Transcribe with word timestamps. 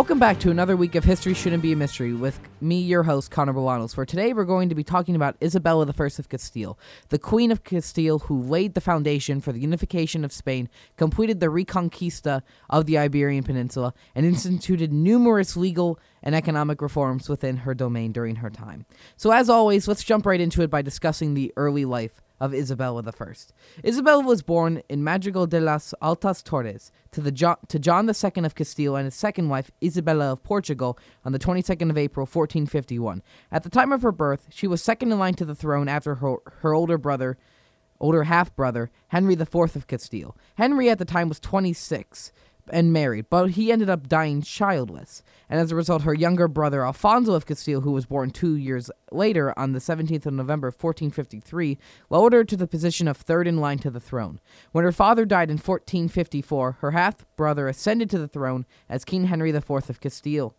Welcome 0.00 0.18
back 0.18 0.40
to 0.40 0.50
another 0.50 0.78
week 0.78 0.94
of 0.94 1.04
History 1.04 1.34
Shouldn't 1.34 1.62
Be 1.62 1.72
a 1.72 1.76
Mystery 1.76 2.14
with 2.14 2.40
me, 2.62 2.80
your 2.80 3.02
host, 3.02 3.30
Connor 3.30 3.52
Bolanos. 3.52 3.94
For 3.94 4.06
today, 4.06 4.32
we're 4.32 4.46
going 4.46 4.70
to 4.70 4.74
be 4.74 4.82
talking 4.82 5.14
about 5.14 5.36
Isabella 5.42 5.84
I 5.84 5.90
of 5.90 6.28
Castile, 6.30 6.78
the 7.10 7.18
Queen 7.18 7.52
of 7.52 7.64
Castile 7.64 8.20
who 8.20 8.40
laid 8.40 8.72
the 8.72 8.80
foundation 8.80 9.42
for 9.42 9.52
the 9.52 9.60
unification 9.60 10.24
of 10.24 10.32
Spain, 10.32 10.70
completed 10.96 11.38
the 11.38 11.48
Reconquista 11.48 12.40
of 12.70 12.86
the 12.86 12.96
Iberian 12.96 13.44
Peninsula, 13.44 13.92
and 14.14 14.24
instituted 14.24 14.90
numerous 14.90 15.54
legal 15.54 15.98
and 16.22 16.34
economic 16.34 16.82
reforms 16.82 17.28
within 17.28 17.58
her 17.58 17.74
domain 17.74 18.12
during 18.12 18.36
her 18.36 18.50
time. 18.50 18.86
So, 19.16 19.30
as 19.30 19.48
always, 19.48 19.88
let's 19.88 20.04
jump 20.04 20.26
right 20.26 20.40
into 20.40 20.62
it 20.62 20.70
by 20.70 20.82
discussing 20.82 21.34
the 21.34 21.52
early 21.56 21.84
life 21.84 22.20
of 22.40 22.54
Isabella 22.54 23.04
I. 23.06 23.32
Isabella 23.84 24.24
was 24.24 24.42
born 24.42 24.82
in 24.88 25.04
Madrigal 25.04 25.46
de 25.46 25.60
las 25.60 25.94
Altas 26.00 26.42
Torres 26.42 26.90
to, 27.12 27.20
the 27.20 27.30
jo- 27.30 27.58
to 27.68 27.78
John 27.78 28.08
II 28.08 28.44
of 28.44 28.54
Castile 28.54 28.96
and 28.96 29.04
his 29.04 29.14
second 29.14 29.50
wife, 29.50 29.70
Isabella 29.84 30.32
of 30.32 30.42
Portugal, 30.42 30.98
on 31.24 31.32
the 31.32 31.38
22nd 31.38 31.90
of 31.90 31.98
April, 31.98 32.24
1451. 32.24 33.22
At 33.52 33.62
the 33.62 33.70
time 33.70 33.92
of 33.92 34.02
her 34.02 34.12
birth, 34.12 34.46
she 34.50 34.66
was 34.66 34.82
second 34.82 35.12
in 35.12 35.18
line 35.18 35.34
to 35.34 35.44
the 35.44 35.54
throne 35.54 35.88
after 35.88 36.16
her, 36.16 36.36
her 36.60 36.74
older 36.74 36.96
brother, 36.96 37.36
older 38.00 38.24
half 38.24 38.56
brother, 38.56 38.90
Henry 39.08 39.34
IV 39.34 39.54
of 39.54 39.86
Castile. 39.86 40.34
Henry 40.56 40.88
at 40.88 40.98
the 40.98 41.04
time 41.04 41.28
was 41.28 41.40
26 41.40 42.32
and 42.72 42.92
married, 42.92 43.26
but 43.30 43.50
he 43.50 43.70
ended 43.70 43.90
up 43.90 44.08
dying 44.08 44.42
childless. 44.42 45.22
And 45.48 45.60
as 45.60 45.72
a 45.72 45.76
result, 45.76 46.02
her 46.02 46.14
younger 46.14 46.48
brother 46.48 46.84
Alfonso 46.84 47.34
of 47.34 47.46
Castile, 47.46 47.80
who 47.80 47.92
was 47.92 48.06
born 48.06 48.30
two 48.30 48.56
years 48.56 48.90
later 49.10 49.58
on 49.58 49.72
the 49.72 49.78
17th 49.78 50.26
of 50.26 50.34
November 50.34 50.68
1453, 50.68 51.78
lowered 52.08 52.32
her 52.32 52.44
to 52.44 52.56
the 52.56 52.66
position 52.66 53.08
of 53.08 53.16
third 53.16 53.46
in 53.46 53.58
line 53.58 53.78
to 53.80 53.90
the 53.90 54.00
throne. 54.00 54.40
When 54.72 54.84
her 54.84 54.92
father 54.92 55.24
died 55.24 55.50
in 55.50 55.56
1454, 55.56 56.78
her 56.80 56.90
half 56.92 57.24
brother 57.36 57.68
ascended 57.68 58.10
to 58.10 58.18
the 58.18 58.28
throne 58.28 58.66
as 58.88 59.04
King 59.04 59.24
Henry 59.24 59.50
IV 59.50 59.70
of 59.70 60.00
Castile. 60.00 60.54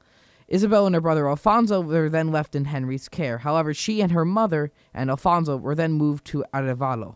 Isabel 0.48 0.86
and 0.86 0.94
her 0.94 1.02
brother 1.02 1.30
Alfonso 1.30 1.80
were 1.80 2.10
then 2.10 2.30
left 2.30 2.56
in 2.56 2.66
Henry's 2.66 3.08
care. 3.08 3.38
However, 3.38 3.74
she 3.74 4.02
and 4.02 4.12
her 4.12 4.26
mother 4.26 4.74
and 4.94 5.10
Alfonso 5.10 5.56
were 5.56 5.76
then 5.76 5.94
moved 5.94 6.26
to 6.26 6.44
Arevalo. 6.54 7.16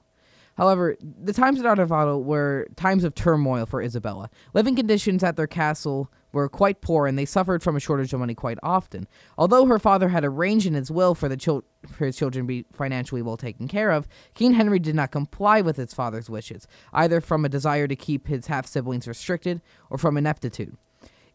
However, 0.55 0.95
the 1.01 1.33
times 1.33 1.59
at 1.59 1.65
Arevalo 1.65 2.23
were 2.23 2.67
times 2.75 3.03
of 3.03 3.13
turmoil 3.13 3.65
for 3.65 3.81
Isabella. 3.81 4.29
Living 4.53 4.75
conditions 4.75 5.23
at 5.23 5.35
their 5.35 5.47
castle 5.47 6.11
were 6.31 6.49
quite 6.49 6.81
poor, 6.81 7.07
and 7.07 7.17
they 7.17 7.25
suffered 7.25 7.63
from 7.63 7.75
a 7.75 7.79
shortage 7.79 8.13
of 8.13 8.19
money 8.19 8.35
quite 8.35 8.57
often. 8.61 9.07
Although 9.37 9.65
her 9.65 9.79
father 9.79 10.09
had 10.09 10.25
arranged 10.25 10.65
in 10.65 10.73
his 10.73 10.91
will 10.91 11.15
for 11.15 11.29
the 11.29 11.37
chil- 11.37 11.63
for 11.87 12.05
his 12.05 12.17
children 12.17 12.45
to 12.45 12.47
be 12.47 12.65
financially 12.73 13.21
well 13.21 13.37
taken 13.37 13.67
care 13.67 13.91
of, 13.91 14.07
King 14.33 14.53
Henry 14.53 14.79
did 14.79 14.95
not 14.95 15.11
comply 15.11 15.61
with 15.61 15.77
his 15.77 15.93
father's 15.93 16.29
wishes, 16.29 16.67
either 16.93 17.21
from 17.21 17.45
a 17.45 17.49
desire 17.49 17.87
to 17.87 17.95
keep 17.95 18.27
his 18.27 18.47
half 18.47 18.65
siblings 18.65 19.07
restricted 19.07 19.61
or 19.89 19.97
from 19.97 20.17
ineptitude. 20.17 20.77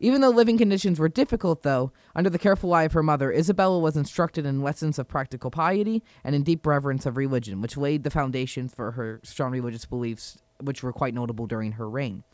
Even 0.02 0.22
though 0.22 0.30
living 0.30 0.56
conditions 0.56 0.98
were 0.98 1.10
difficult, 1.10 1.62
though, 1.62 1.92
under 2.16 2.30
the 2.30 2.38
careful 2.38 2.72
eye 2.72 2.84
of 2.84 2.94
her 2.94 3.02
mother, 3.02 3.30
Isabella 3.30 3.78
was 3.78 3.98
instructed 3.98 4.46
in 4.46 4.62
lessons 4.62 4.98
of 4.98 5.06
practical 5.06 5.50
piety 5.50 6.02
and 6.24 6.34
in 6.34 6.42
deep 6.42 6.66
reverence 6.66 7.04
of 7.04 7.18
religion, 7.18 7.60
which 7.60 7.76
laid 7.76 8.02
the 8.02 8.10
foundation 8.10 8.66
for 8.66 8.92
her 8.92 9.20
strong 9.22 9.52
religious 9.52 9.84
beliefs, 9.84 10.38
which 10.58 10.82
were 10.82 10.94
quite 10.94 11.12
notable 11.12 11.46
during 11.46 11.72
her 11.72 11.88
reign. 11.88 12.24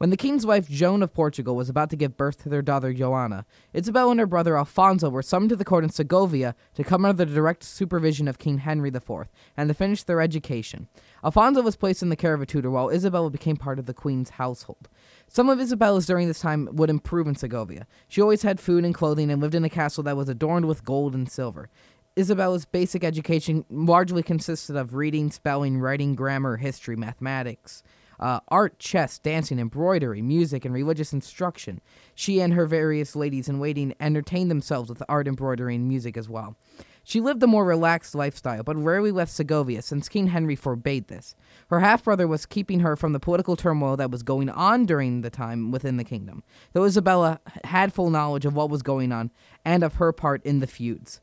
When 0.00 0.08
the 0.08 0.16
king's 0.16 0.46
wife 0.46 0.66
Joan 0.66 1.02
of 1.02 1.12
Portugal 1.12 1.54
was 1.54 1.68
about 1.68 1.90
to 1.90 1.96
give 1.96 2.16
birth 2.16 2.42
to 2.42 2.48
their 2.48 2.62
daughter 2.62 2.94
Joanna, 2.94 3.44
Isabel 3.74 4.10
and 4.10 4.18
her 4.18 4.24
brother 4.24 4.56
Alfonso 4.56 5.10
were 5.10 5.20
summoned 5.20 5.50
to 5.50 5.56
the 5.56 5.62
court 5.62 5.84
in 5.84 5.90
Segovia 5.90 6.54
to 6.74 6.82
come 6.82 7.04
under 7.04 7.22
the 7.22 7.34
direct 7.34 7.62
supervision 7.62 8.26
of 8.26 8.38
King 8.38 8.56
Henry 8.56 8.88
IV 8.88 9.28
and 9.58 9.68
to 9.68 9.74
finish 9.74 10.02
their 10.02 10.22
education. 10.22 10.88
Alfonso 11.22 11.60
was 11.60 11.76
placed 11.76 12.02
in 12.02 12.08
the 12.08 12.16
care 12.16 12.32
of 12.32 12.40
a 12.40 12.46
tutor 12.46 12.70
while 12.70 12.88
Isabella 12.88 13.28
became 13.28 13.58
part 13.58 13.78
of 13.78 13.84
the 13.84 13.92
queen's 13.92 14.30
household. 14.30 14.88
Some 15.28 15.50
of 15.50 15.60
Isabella's 15.60 16.06
during 16.06 16.28
this 16.28 16.40
time 16.40 16.70
would 16.72 16.88
improve 16.88 17.26
in 17.26 17.34
Segovia. 17.34 17.86
She 18.08 18.22
always 18.22 18.40
had 18.40 18.58
food 18.58 18.86
and 18.86 18.94
clothing 18.94 19.30
and 19.30 19.42
lived 19.42 19.54
in 19.54 19.66
a 19.66 19.68
castle 19.68 20.02
that 20.04 20.16
was 20.16 20.30
adorned 20.30 20.64
with 20.64 20.82
gold 20.82 21.14
and 21.14 21.30
silver. 21.30 21.68
Isabella's 22.16 22.64
basic 22.64 23.04
education 23.04 23.66
largely 23.68 24.22
consisted 24.22 24.76
of 24.76 24.94
reading, 24.94 25.30
spelling, 25.30 25.78
writing, 25.78 26.14
grammar, 26.14 26.56
history, 26.56 26.96
mathematics, 26.96 27.82
uh, 28.20 28.40
art, 28.48 28.78
chess, 28.78 29.18
dancing, 29.18 29.58
embroidery, 29.58 30.22
music, 30.22 30.64
and 30.64 30.74
religious 30.74 31.12
instruction. 31.12 31.80
She 32.14 32.40
and 32.40 32.52
her 32.54 32.66
various 32.66 33.16
ladies 33.16 33.48
in 33.48 33.58
waiting 33.58 33.94
entertained 33.98 34.50
themselves 34.50 34.90
with 34.90 35.02
art, 35.08 35.26
embroidery, 35.26 35.74
and 35.74 35.88
music 35.88 36.16
as 36.16 36.28
well. 36.28 36.56
She 37.02 37.20
lived 37.20 37.42
a 37.42 37.46
more 37.46 37.64
relaxed 37.64 38.14
lifestyle, 38.14 38.62
but 38.62 38.76
rarely 38.76 39.10
left 39.10 39.32
Segovia 39.32 39.80
since 39.80 40.08
King 40.08 40.28
Henry 40.28 40.54
forbade 40.54 41.08
this. 41.08 41.34
Her 41.68 41.80
half 41.80 42.04
brother 42.04 42.28
was 42.28 42.44
keeping 42.44 42.80
her 42.80 42.94
from 42.94 43.12
the 43.12 43.18
political 43.18 43.56
turmoil 43.56 43.96
that 43.96 44.10
was 44.10 44.22
going 44.22 44.50
on 44.50 44.84
during 44.84 45.22
the 45.22 45.30
time 45.30 45.70
within 45.70 45.96
the 45.96 46.04
kingdom, 46.04 46.44
though 46.72 46.84
Isabella 46.84 47.40
had 47.64 47.92
full 47.92 48.10
knowledge 48.10 48.44
of 48.44 48.54
what 48.54 48.70
was 48.70 48.82
going 48.82 49.12
on 49.12 49.30
and 49.64 49.82
of 49.82 49.94
her 49.94 50.12
part 50.12 50.44
in 50.44 50.60
the 50.60 50.66
feuds. 50.66 51.20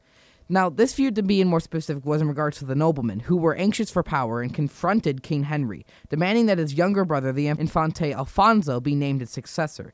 Now, 0.50 0.70
this 0.70 0.94
feud, 0.94 1.16
to 1.16 1.24
be 1.24 1.42
in 1.42 1.50
more 1.50 1.60
specific, 1.60 2.06
was 2.06 2.22
in 2.22 2.30
regards 2.30 2.60
to 2.60 2.66
the 2.66 2.76
noblemen, 2.76 3.22
who 3.22 3.36
were 3.36 3.56
anxious 3.56 3.92
for 3.92 4.02
power 4.02 4.42
and 4.42 4.54
confronted 4.54 5.22
King 5.22 5.44
Henry, 5.44 5.86
demanding 6.10 6.46
that 6.46 6.58
his 6.58 6.74
younger 6.74 7.04
brother, 7.04 7.34
the 7.34 7.48
Infante 7.48 8.14
Alfonso, 8.14 8.80
be 8.80 8.96
named 8.96 9.20
his 9.20 9.30
successor. 9.30 9.94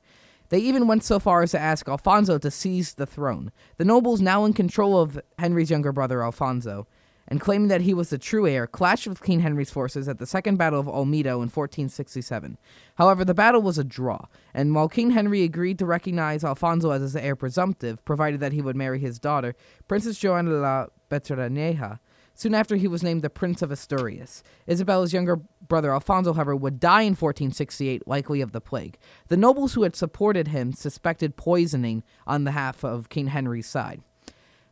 They 0.49 0.59
even 0.59 0.85
went 0.85 1.03
so 1.03 1.17
far 1.17 1.41
as 1.41 1.51
to 1.51 1.59
ask 1.59 1.89
Alfonso 1.89 2.37
to 2.37 2.51
seize 2.51 2.93
the 2.93 3.07
throne. 3.07 3.51
The 3.77 3.85
nobles, 3.85 4.21
now 4.21 4.45
in 4.45 4.53
control 4.53 5.01
of 5.01 5.19
Henry's 5.39 5.71
younger 5.71 5.91
brother 5.91 6.21
Alfonso, 6.21 6.87
and 7.27 7.39
claiming 7.39 7.69
that 7.69 7.81
he 7.81 7.93
was 7.93 8.09
the 8.09 8.17
true 8.17 8.47
heir, 8.47 8.67
clashed 8.67 9.07
with 9.07 9.23
King 9.23 9.39
Henry's 9.39 9.71
forces 9.71 10.07
at 10.07 10.19
the 10.19 10.25
Second 10.25 10.57
Battle 10.57 10.79
of 10.79 10.87
Olmedo 10.87 11.35
in 11.35 11.49
1467. 11.49 12.57
However, 12.95 13.23
the 13.23 13.33
battle 13.33 13.61
was 13.61 13.77
a 13.77 13.83
draw, 13.83 14.25
and 14.53 14.75
while 14.75 14.89
King 14.89 15.11
Henry 15.11 15.43
agreed 15.43 15.79
to 15.79 15.85
recognize 15.85 16.43
Alfonso 16.43 16.91
as 16.91 17.01
his 17.01 17.15
heir 17.15 17.35
presumptive, 17.35 18.03
provided 18.05 18.39
that 18.39 18.53
he 18.53 18.61
would 18.61 18.75
marry 18.75 18.99
his 18.99 19.19
daughter, 19.19 19.55
Princess 19.87 20.17
Joanna 20.17 20.51
la 20.51 20.87
Beltraneja, 21.09 21.99
soon 22.35 22.55
after 22.55 22.75
he 22.75 22.87
was 22.87 23.03
named 23.03 23.21
the 23.21 23.29
Prince 23.29 23.61
of 23.61 23.71
Asturias. 23.71 24.43
Isabella's 24.67 25.13
younger 25.13 25.39
brother 25.67 25.93
Alfonso, 25.93 26.33
however, 26.33 26.55
would 26.55 26.79
die 26.79 27.01
in 27.01 27.13
1468, 27.13 28.07
likely 28.07 28.41
of 28.41 28.51
the 28.51 28.61
plague. 28.61 28.97
The 29.27 29.37
nobles 29.37 29.73
who 29.73 29.83
had 29.83 29.95
supported 29.95 30.49
him 30.49 30.73
suspected 30.73 31.37
poisoning 31.37 32.03
on 32.27 32.43
behalf 32.43 32.83
of 32.83 33.09
King 33.09 33.27
Henry's 33.27 33.67
side. 33.67 34.01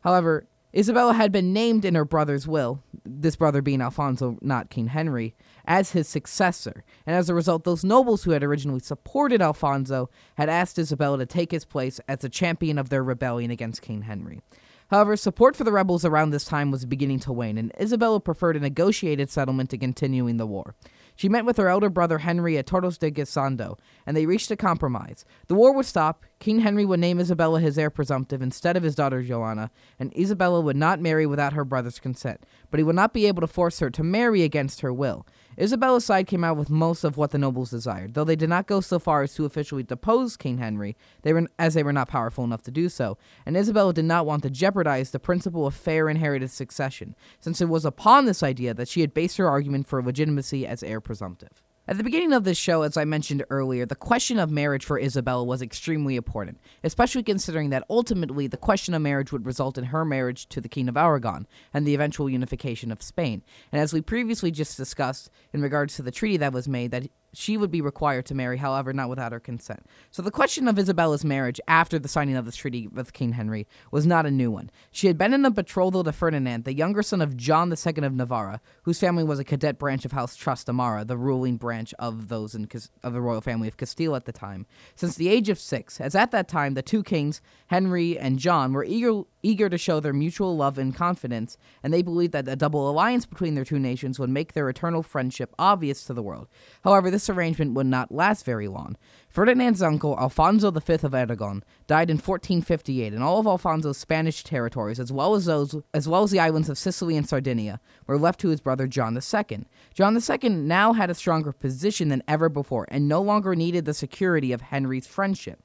However, 0.01 0.47
Isabella 0.76 1.14
had 1.14 1.32
been 1.34 1.52
named 1.52 1.84
in 1.84 1.96
her 1.96 2.06
brother's 2.06 2.48
will, 2.48 2.82
this 3.04 3.36
brother 3.36 3.62
being 3.62 3.82
Alfonso, 3.82 4.38
not 4.42 4.70
King 4.70 4.88
Henry, 4.88 5.36
as 5.66 5.92
his 5.92 6.08
successor, 6.08 6.86
and 7.06 7.16
as 7.16 7.30
a 7.30 7.34
result, 7.34 7.66
those 7.66 7.84
nobles 7.84 8.24
who 8.24 8.32
had 8.32 8.44
originally 8.44 8.80
supported 8.80 9.42
Alfonso 9.42 10.09
had 10.36 10.48
asked 10.48 10.80
Isabella 10.80 11.18
to 11.18 11.26
take 11.26 11.52
his 11.52 11.66
place 11.66 12.00
as 12.08 12.24
a 12.24 12.30
champion 12.30 12.78
of 12.78 12.90
their 12.90 13.04
rebellion 13.04 13.52
against 13.52 13.82
King 13.82 14.04
Henry. 14.04 14.42
However, 14.90 15.16
support 15.18 15.56
for 15.56 15.64
the 15.64 15.72
rebels 15.72 16.06
around 16.06 16.30
this 16.30 16.46
time 16.46 16.72
was 16.72 16.86
beginning 16.86 17.20
to 17.20 17.34
wane, 17.34 17.58
and 17.58 17.74
Isabella 17.80 18.20
preferred 18.20 18.58
a 18.58 18.59
negotiated 18.59 19.30
settlement 19.30 19.70
to 19.72 19.78
continuing 19.78 20.38
the 20.38 20.48
war. 20.48 20.76
She 21.16 21.29
met 21.29 21.45
with 21.45 21.57
her 21.57 21.67
elder 21.67 21.89
brother 21.89 22.19
Henry 22.19 22.57
at 22.57 22.66
Torres 22.66 22.97
de 22.97 23.11
Guisando, 23.11 23.77
and 24.05 24.16
they 24.16 24.25
reached 24.25 24.51
a 24.51 24.55
compromise. 24.55 25.25
The 25.47 25.55
war 25.55 25.73
would 25.73 25.85
stop, 25.85 26.25
King 26.39 26.61
Henry 26.61 26.85
would 26.85 26.99
name 26.99 27.19
Isabella 27.19 27.59
his 27.59 27.77
heir 27.77 27.89
presumptive 27.89 28.41
instead 28.41 28.75
of 28.75 28.83
his 28.83 28.95
daughter 28.95 29.22
Joanna, 29.22 29.72
and 29.99 30.16
Isabella 30.17 30.61
would 30.61 30.75
not 30.75 30.99
marry 30.99 31.25
without 31.25 31.53
her 31.53 31.66
brother's 31.66 31.99
consent, 31.99 32.45
but 32.69 32.79
he 32.79 32.83
would 32.83 32.95
not 32.95 33.13
be 33.13 33.27
able 33.27 33.41
to 33.41 33.47
force 33.47 33.79
her 33.79 33.89
to 33.89 34.03
marry 34.03 34.44
against 34.44 34.81
her 34.81 34.94
will. 34.94 35.25
Isabella's 35.57 36.06
side 36.06 36.28
came 36.28 36.44
out 36.44 36.57
with 36.57 36.69
most 36.69 37.03
of 37.03 37.17
what 37.17 37.31
the 37.31 37.38
nobles 37.38 37.72
desired, 37.72 38.14
though 38.14 38.23
they 38.23 38.35
did 38.35 38.49
not 38.49 38.67
go 38.67 38.79
so 38.81 38.99
far 38.99 39.22
as 39.22 39.34
to 39.35 39.46
officially 39.46 39.84
depose 39.84 40.37
King 40.37 40.58
Henry, 40.59 40.96
they 41.23 41.34
were, 41.34 41.47
as 41.59 41.73
they 41.73 41.84
were 41.84 41.93
not 41.93 42.08
powerful 42.08 42.43
enough 42.43 42.64
to 42.64 42.72
do 42.72 42.90
so, 42.90 43.17
and 43.46 43.58
Isabella 43.58 43.93
did 43.93 44.05
not 44.05 44.26
want 44.26 44.43
to 44.43 44.49
jeopardize 44.49 45.11
the 45.11 45.20
principle 45.20 45.67
of 45.67 45.76
fair 45.76 46.09
inherited 46.09 46.52
succession, 46.52 47.16
since 47.40 47.61
it 47.61 47.70
was 47.70 47.85
upon 47.85 48.26
this 48.26 48.43
idea 48.43 48.73
that 48.73 48.87
she 48.87 49.02
had 49.02 49.14
based 49.14 49.37
her 49.37 49.49
argument 49.49 49.87
for 49.87 50.02
legitimacy 50.02 50.66
as 50.66 50.84
heir 50.84 51.02
presumptive. 51.02 51.61
At 51.91 51.97
the 51.97 52.05
beginning 52.05 52.32
of 52.32 52.46
this 52.46 52.58
show, 52.58 52.84
as 52.84 52.96
I 52.96 53.03
mentioned 53.03 53.43
earlier, 53.49 53.85
the 53.85 53.96
question 53.96 54.40
of 54.40 54.49
marriage 54.49 54.85
for 54.85 54.97
Isabella 54.97 55.43
was 55.43 55.61
extremely 55.61 56.16
important, 56.16 56.61
especially 56.85 57.22
considering 57.22 57.70
that 57.72 57.84
ultimately 57.90 58.47
the 58.47 58.55
question 58.55 58.93
of 58.93 59.02
marriage 59.02 59.34
would 59.34 59.46
result 59.46 59.78
in 59.78 59.84
her 59.84 60.05
marriage 60.05 60.47
to 60.47 60.61
the 60.61 60.70
King 60.70 60.88
of 60.88 60.96
Aragon 60.96 61.47
and 61.73 61.85
the 61.85 61.93
eventual 61.93 62.29
unification 62.29 62.93
of 62.93 63.02
Spain. 63.02 63.43
And 63.73 63.82
as 63.82 63.91
we 63.91 63.99
previously 63.99 64.52
just 64.52 64.78
discussed 64.78 65.29
in 65.52 65.61
regards 65.61 65.97
to 65.97 66.02
the 66.02 66.11
treaty 66.11 66.38
that 66.38 66.53
was 66.53 66.66
made, 66.66 66.91
that 66.91 67.09
she 67.33 67.57
would 67.57 67.72
be 67.72 67.81
required 67.81 68.25
to 68.28 68.35
marry, 68.35 68.57
however, 68.57 68.93
not 68.93 69.09
without 69.09 69.31
her 69.31 69.39
consent. 69.39 69.85
So 70.09 70.22
the 70.22 70.31
question 70.31 70.67
of 70.67 70.78
Isabella's 70.78 71.23
marriage 71.23 71.61
after 71.67 71.97
the 71.97 72.07
signing 72.07 72.35
of 72.35 72.45
this 72.45 72.55
treaty 72.55 72.87
with 72.87 73.13
King 73.13 73.33
Henry 73.33 73.67
was 73.91 74.05
not 74.05 74.25
a 74.25 74.31
new 74.31 74.51
one. 74.51 74.69
She 74.91 75.07
had 75.07 75.17
been 75.17 75.33
in 75.33 75.45
a 75.45 75.51
betrothal 75.51 76.03
to 76.03 76.11
Ferdinand, 76.11 76.66
the 76.66 76.73
younger 76.73 77.03
son 77.03 77.22
of 77.22 77.37
John 77.37 77.72
II 77.72 78.03
of 78.03 78.13
Navarra, 78.13 78.61
whose 78.83 78.99
family 78.99 79.23
was 79.23 79.39
a 79.39 79.43
cadet 79.43 79.79
branch 79.79 80.05
of 80.05 80.11
House 80.11 80.37
Trastamara, 80.37 81.07
the 81.07 81.17
ruling 81.17 81.57
branch 81.57 81.93
of 81.99 82.28
those 82.28 82.55
in 82.55 82.67
of 83.03 83.13
the 83.13 83.22
royal 83.22 83.41
family 83.41 83.67
of 83.67 83.78
Castile 83.78 84.16
at 84.16 84.25
the 84.25 84.31
time, 84.31 84.66
since 84.95 85.16
the 85.16 85.29
age 85.29 85.49
of 85.49 85.59
six, 85.59 85.99
as 85.99 86.16
at 86.16 86.31
that 86.31 86.47
time 86.47 86.73
the 86.73 86.81
two 86.81 87.03
kings, 87.03 87.41
Henry 87.67 88.17
and 88.17 88.39
John, 88.39 88.73
were 88.73 88.83
eager 88.83 89.23
eager 89.43 89.69
to 89.69 89.78
show 89.78 89.99
their 89.99 90.13
mutual 90.13 90.55
love 90.55 90.78
and 90.78 90.95
confidence, 90.95 91.57
and 91.81 91.93
they 91.93 92.01
believed 92.01 92.33
that 92.33 92.47
a 92.47 92.55
double 92.55 92.89
alliance 92.89 93.25
between 93.25 93.55
their 93.55 93.66
two 93.66 93.79
nations 93.79 94.19
would 94.19 94.29
make 94.29 94.53
their 94.53 94.69
eternal 94.69 95.01
friendship 95.01 95.53
obvious 95.57 96.03
to 96.03 96.13
the 96.13 96.22
world. 96.23 96.47
However, 96.83 97.09
this 97.09 97.21
this 97.22 97.29
arrangement 97.29 97.76
would 97.76 97.85
not 97.85 98.12
last 98.12 98.44
very 98.44 98.68
long. 98.68 98.97
Ferdinand's 99.29 99.84
uncle, 99.84 100.18
Alfonso 100.20 100.72
V 100.72 100.94
of 100.94 101.14
Aragon, 101.14 101.64
died 101.85 102.09
in 102.09 102.18
1458, 102.18 103.14
and 103.14 103.22
all 103.22 103.40
of 103.40 103.46
Alfonso's 103.46 104.00
Spanish 104.00 104.44
territories, 104.44 105.00
as 105.00 105.12
well 105.12 105.35
as 105.35 105.46
those, 105.46 105.76
as 105.94 106.08
well 106.08 106.23
as 106.23 106.32
the 106.32 106.40
islands 106.40 106.68
of 106.68 106.79
Sicily 106.79 107.16
and 107.16 107.29
Sardinia, 107.29 107.79
were 108.08 108.18
left 108.18 108.40
to 108.40 108.50
his 108.50 108.59
brother 108.59 108.88
John 108.88 109.16
II. 109.16 109.66
John 109.94 110.18
II 110.18 110.50
now 110.50 110.94
had 110.94 111.12
a 111.12 111.14
stronger 111.14 111.52
position 111.52 112.09
than 112.09 112.23
ever 112.28 112.50
before, 112.50 112.88
and 112.90 113.08
no 113.08 113.22
longer 113.22 113.56
needed 113.56 113.85
the 113.85 113.94
security 113.94 114.52
of 114.52 114.62
Henry's 114.62 115.06
friendship. 115.06 115.59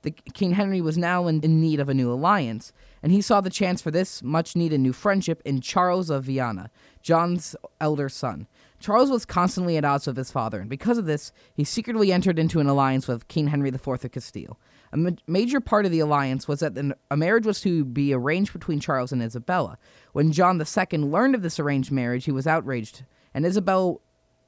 The, 0.00 0.10
King 0.10 0.52
Henry 0.52 0.80
was 0.80 0.96
now 0.96 1.26
in, 1.26 1.40
in 1.42 1.60
need 1.60 1.80
of 1.80 1.90
a 1.90 1.94
new 1.94 2.10
alliance, 2.10 2.72
and 3.02 3.12
he 3.12 3.20
saw 3.20 3.42
the 3.42 3.50
chance 3.50 3.82
for 3.82 3.90
this 3.90 4.22
much 4.22 4.56
needed 4.56 4.80
new 4.80 4.94
friendship 4.94 5.42
in 5.44 5.60
Charles 5.60 6.08
of 6.08 6.24
Viana, 6.24 6.70
John's 7.02 7.54
elder 7.78 8.08
son. 8.08 8.46
Charles 8.84 9.10
was 9.10 9.24
constantly 9.24 9.78
at 9.78 9.84
odds 9.86 10.06
with 10.06 10.18
his 10.18 10.30
father, 10.30 10.60
and 10.60 10.68
because 10.68 10.98
of 10.98 11.06
this, 11.06 11.32
he 11.54 11.64
secretly 11.64 12.12
entered 12.12 12.38
into 12.38 12.60
an 12.60 12.66
alliance 12.66 13.08
with 13.08 13.28
King 13.28 13.46
Henry 13.46 13.70
IV 13.70 13.88
of 13.88 14.12
Castile. 14.12 14.60
A 14.92 14.98
ma- 14.98 15.10
major 15.26 15.58
part 15.58 15.86
of 15.86 15.90
the 15.90 16.00
alliance 16.00 16.46
was 16.46 16.60
that 16.60 16.74
the, 16.74 16.94
a 17.10 17.16
marriage 17.16 17.46
was 17.46 17.62
to 17.62 17.86
be 17.86 18.12
arranged 18.12 18.52
between 18.52 18.80
Charles 18.80 19.10
and 19.10 19.22
Isabella. 19.22 19.78
When 20.12 20.32
John 20.32 20.60
II 20.60 20.98
learned 20.98 21.34
of 21.34 21.40
this 21.40 21.58
arranged 21.58 21.90
marriage, 21.92 22.26
he 22.26 22.30
was 22.30 22.46
outraged, 22.46 23.04
and 23.32 23.46
Isabella, 23.46 23.94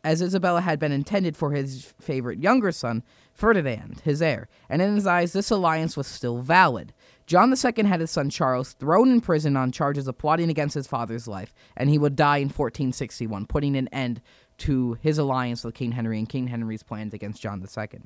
as 0.04 0.20
Isabella 0.20 0.60
had 0.60 0.78
been 0.78 0.92
intended 0.92 1.34
for 1.34 1.52
his 1.52 1.94
favorite 1.98 2.38
younger 2.38 2.72
son, 2.72 3.04
Ferdinand, 3.36 4.00
his 4.02 4.22
heir, 4.22 4.48
and 4.68 4.80
in 4.80 4.94
his 4.94 5.06
eyes, 5.06 5.34
this 5.34 5.50
alliance 5.50 5.94
was 5.94 6.06
still 6.06 6.38
valid. 6.38 6.94
John 7.26 7.52
II 7.52 7.84
had 7.84 8.00
his 8.00 8.10
son 8.10 8.30
Charles 8.30 8.72
thrown 8.72 9.10
in 9.10 9.20
prison 9.20 9.58
on 9.58 9.72
charges 9.72 10.08
of 10.08 10.16
plotting 10.16 10.48
against 10.48 10.74
his 10.74 10.86
father's 10.86 11.28
life, 11.28 11.52
and 11.76 11.90
he 11.90 11.98
would 11.98 12.16
die 12.16 12.38
in 12.38 12.48
1461, 12.48 13.46
putting 13.46 13.76
an 13.76 13.88
end 13.88 14.22
to 14.58 14.96
his 15.02 15.18
alliance 15.18 15.64
with 15.64 15.74
King 15.74 15.92
Henry 15.92 16.18
and 16.18 16.28
King 16.28 16.46
Henry's 16.46 16.82
plans 16.82 17.12
against 17.12 17.42
John 17.42 17.60
II. 17.60 18.00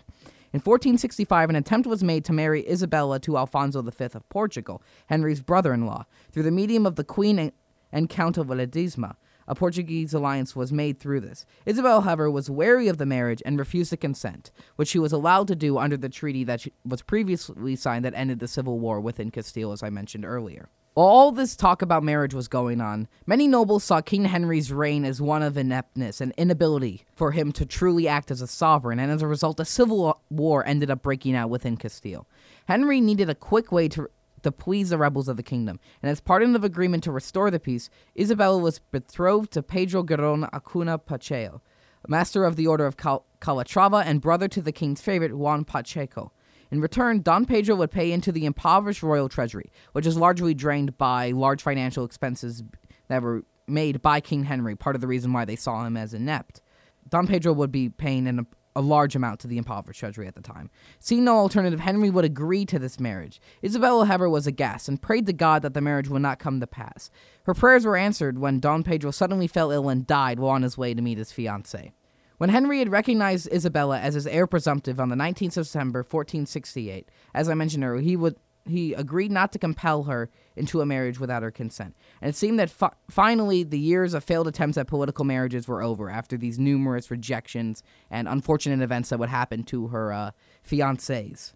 In 0.53 0.59
1465, 0.59 1.51
an 1.51 1.55
attempt 1.55 1.87
was 1.87 2.03
made 2.03 2.25
to 2.25 2.33
marry 2.33 2.69
Isabella 2.69 3.21
to 3.21 3.39
Alfonso 3.39 3.83
V 3.83 4.05
of 4.05 4.29
Portugal, 4.31 4.83
Henry's 5.07 5.43
brother 5.43 5.73
in 5.73 5.87
law, 5.87 6.07
through 6.33 6.43
the 6.43 6.51
medium 6.51 6.87
of 6.87 6.97
the 6.97 7.05
Queen 7.05 7.53
and 7.93 8.09
Count 8.09 8.37
of 8.37 8.49
Ledesma. 8.49 9.15
A 9.51 9.55
Portuguese 9.57 10.15
alliance 10.15 10.55
was 10.55 10.73
made 10.73 11.01
through 11.01 11.23
this. 11.23 11.45
Isabel, 11.67 12.03
however, 12.03 12.31
was 12.31 12.49
wary 12.49 12.87
of 12.87 12.99
the 12.99 13.05
marriage 13.05 13.43
and 13.45 13.59
refused 13.59 13.91
to 13.91 13.97
consent, 13.97 14.53
which 14.77 14.87
she 14.87 15.01
was 15.01 15.13
allowed 15.13 15.49
to 15.49 15.57
do 15.57 15.77
under 15.77 15.97
the 15.97 16.09
treaty 16.09 16.45
that 16.45 16.65
was 16.85 17.03
previously 17.03 17.75
signed 17.75 18.05
that 18.05 18.15
ended 18.15 18.39
the 18.39 18.47
civil 18.47 18.79
war 18.79 19.01
within 19.01 19.33
Castile, 19.33 19.73
as 19.73 19.83
I 19.83 19.91
mentioned 19.91 20.25
earlier. 20.25 20.69
While 20.95 21.09
all 21.09 21.33
this 21.33 21.57
talk 21.57 21.83
about 21.83 22.05
marriage 22.05 22.33
was 22.33 22.47
going 22.47 22.81
on, 22.81 23.09
many 23.27 23.49
nobles 23.49 23.83
saw 23.83 24.01
King 24.01 24.27
Henry's 24.27 24.73
reign 24.73 25.05
as 25.05 25.21
one 25.21 25.43
of 25.43 25.57
ineptness 25.57 26.21
and 26.21 26.33
inability 26.37 27.05
for 27.17 27.33
him 27.33 27.51
to 27.53 27.67
truly 27.67 28.07
act 28.07 28.31
as 28.31 28.41
a 28.41 28.47
sovereign, 28.47 29.01
and 29.01 29.11
as 29.11 29.21
a 29.21 29.27
result, 29.27 29.59
a 29.59 29.65
civil 29.65 30.23
war 30.31 30.65
ended 30.65 30.93
up 30.93 31.03
breaking 31.03 31.35
out 31.35 31.51
within 31.51 31.77
Castile. 31.77 32.29
Henry 32.67 33.01
needed 33.01 33.29
a 33.29 33.35
quick 33.35 33.73
way 33.73 33.89
to 33.89 34.09
to 34.43 34.53
please 34.53 34.91
the 34.91 34.99
rebels 34.99 35.29
of 35.29 35.37
the 35.37 35.43
kingdom, 35.43 35.81
and 36.03 36.11
as 36.11 36.21
part 36.21 36.43
of 36.43 36.53
the 36.53 36.67
agreement 36.67 37.05
to 37.05 37.13
restore 37.13 37.51
the 37.51 37.61
peace, 37.61 37.91
Isabella 38.19 38.59
was 38.59 38.79
betrothed 38.79 39.53
to 39.53 39.63
Pedro 39.63 40.03
Giron 40.03 40.49
Acuna 40.53 40.99
Pacheco, 40.99 41.63
master 42.09 42.45
of 42.45 42.57
the 42.57 42.67
Order 42.67 42.87
of 42.87 42.97
Cal- 42.97 43.27
Calatrava 43.41 44.03
and 44.05 44.21
brother 44.21 44.49
to 44.49 44.63
the 44.63 44.73
king's 44.73 45.01
favorite 45.01 45.37
Juan 45.37 45.65
Pacheco. 45.65 46.33
In 46.71 46.81
return, 46.81 47.21
Don 47.23 47.47
Pedro 47.47 47.75
would 47.77 47.91
pay 47.91 48.13
into 48.13 48.31
the 48.31 48.47
impoverished 48.47 49.03
royal 49.03 49.29
treasury, 49.29 49.73
which 49.93 50.07
is 50.07 50.17
largely 50.17 50.55
drained 50.55 50.97
by 50.97 51.33
large 51.33 51.63
financial 51.63 52.05
expenses 52.05 52.63
that 53.09 53.23
were 53.23 53.43
made 53.67 54.01
by 54.03 54.21
King 54.21 54.45
Henry, 54.45 54.77
part 54.77 54.95
of 54.95 55.01
the 55.01 55.09
reason 55.09 55.33
why 55.33 55.45
they 55.45 55.57
saw 55.57 55.85
him 55.85 55.97
as 55.97 56.15
inept. 56.15 56.61
Don 57.09 57.27
Pedro 57.27 57.53
would 57.53 57.73
be 57.73 57.89
paying 57.89 58.29
an 58.29 58.47
a 58.77 58.81
large 58.81 59.17
amount 59.17 59.41
to 59.41 59.47
the 59.49 59.59
impoverished 59.59 60.01
treasury 60.01 60.27
at 60.27 60.35
the 60.35 60.43
time. 60.43 60.71
Seeing 60.99 61.25
no 61.25 61.37
alternative, 61.37 61.81
Henry 61.81 62.11
would 62.11 62.25
agree 62.25 62.65
to 62.67 62.79
this 62.79 63.01
marriage. 63.01 63.41
Isabella, 63.65 64.07
however, 64.07 64.29
was 64.29 64.47
aghast 64.47 64.89
and 64.89 65.01
prayed 65.03 65.27
to 65.27 65.33
God 65.33 65.63
that 65.63 65.75
the 65.75 65.81
marriage 65.81 66.09
would 66.09 66.23
not 66.23 66.39
come 66.39 66.61
to 66.61 66.67
pass. 66.67 67.11
Her 67.45 67.55
prayers 67.55 67.85
were 67.85 67.97
answered 67.97 68.39
when 68.39 68.61
Don 68.61 68.83
Pedro 68.83 69.11
suddenly 69.11 69.47
fell 69.47 69.71
ill 69.71 69.89
and 69.89 70.07
died 70.07 70.39
while 70.39 70.53
on 70.53 70.63
his 70.63 70.79
way 70.79 70.95
to 70.95 71.03
meet 71.03 71.19
his 71.19 71.33
fiancée. 71.33 71.93
When 72.39 72.51
Henry 72.51 72.79
had 72.79 72.89
recognized 72.89 73.53
Isabella 73.53 73.99
as 73.99 74.15
his 74.15 74.27
heir 74.27 74.47
presumptive 74.47 74.99
on 74.99 75.11
the 75.11 75.17
19th 75.17 75.59
of 75.59 75.67
September, 75.67 75.99
1468, 75.99 77.09
as 77.35 77.49
I 77.51 77.55
mentioned 77.55 77.85
earlier, 77.85 78.03
he 78.03 78.17
would 78.17 78.37
he 78.67 78.95
agreed 78.95 79.31
not 79.31 79.53
to 79.53 79.59
compel 79.59 80.05
her 80.05 80.31
into 80.61 80.81
a 80.81 80.87
marriage 80.87 81.19
without 81.19 81.43
her 81.43 81.51
consent. 81.51 81.97
And 82.21 82.29
it 82.29 82.37
seemed 82.37 82.59
that 82.61 82.71
fi- 82.71 82.93
finally 83.11 83.65
the 83.65 83.79
years 83.79 84.15
of 84.15 84.23
failed 84.23 84.47
attempts 84.47 84.79
at 84.79 84.87
political 84.87 85.25
marriages 85.25 85.67
were 85.67 85.83
over 85.83 86.09
after 86.09 86.37
these 86.37 86.59
numerous 86.59 87.11
rejections 87.11 87.83
and 88.11 88.29
unfortunate 88.29 88.83
events 88.83 89.09
that 89.09 89.19
would 89.19 89.29
happen 89.29 89.65
to 89.65 89.89
her 89.89 90.13
uh, 90.13 90.31
fiancés. 90.69 91.55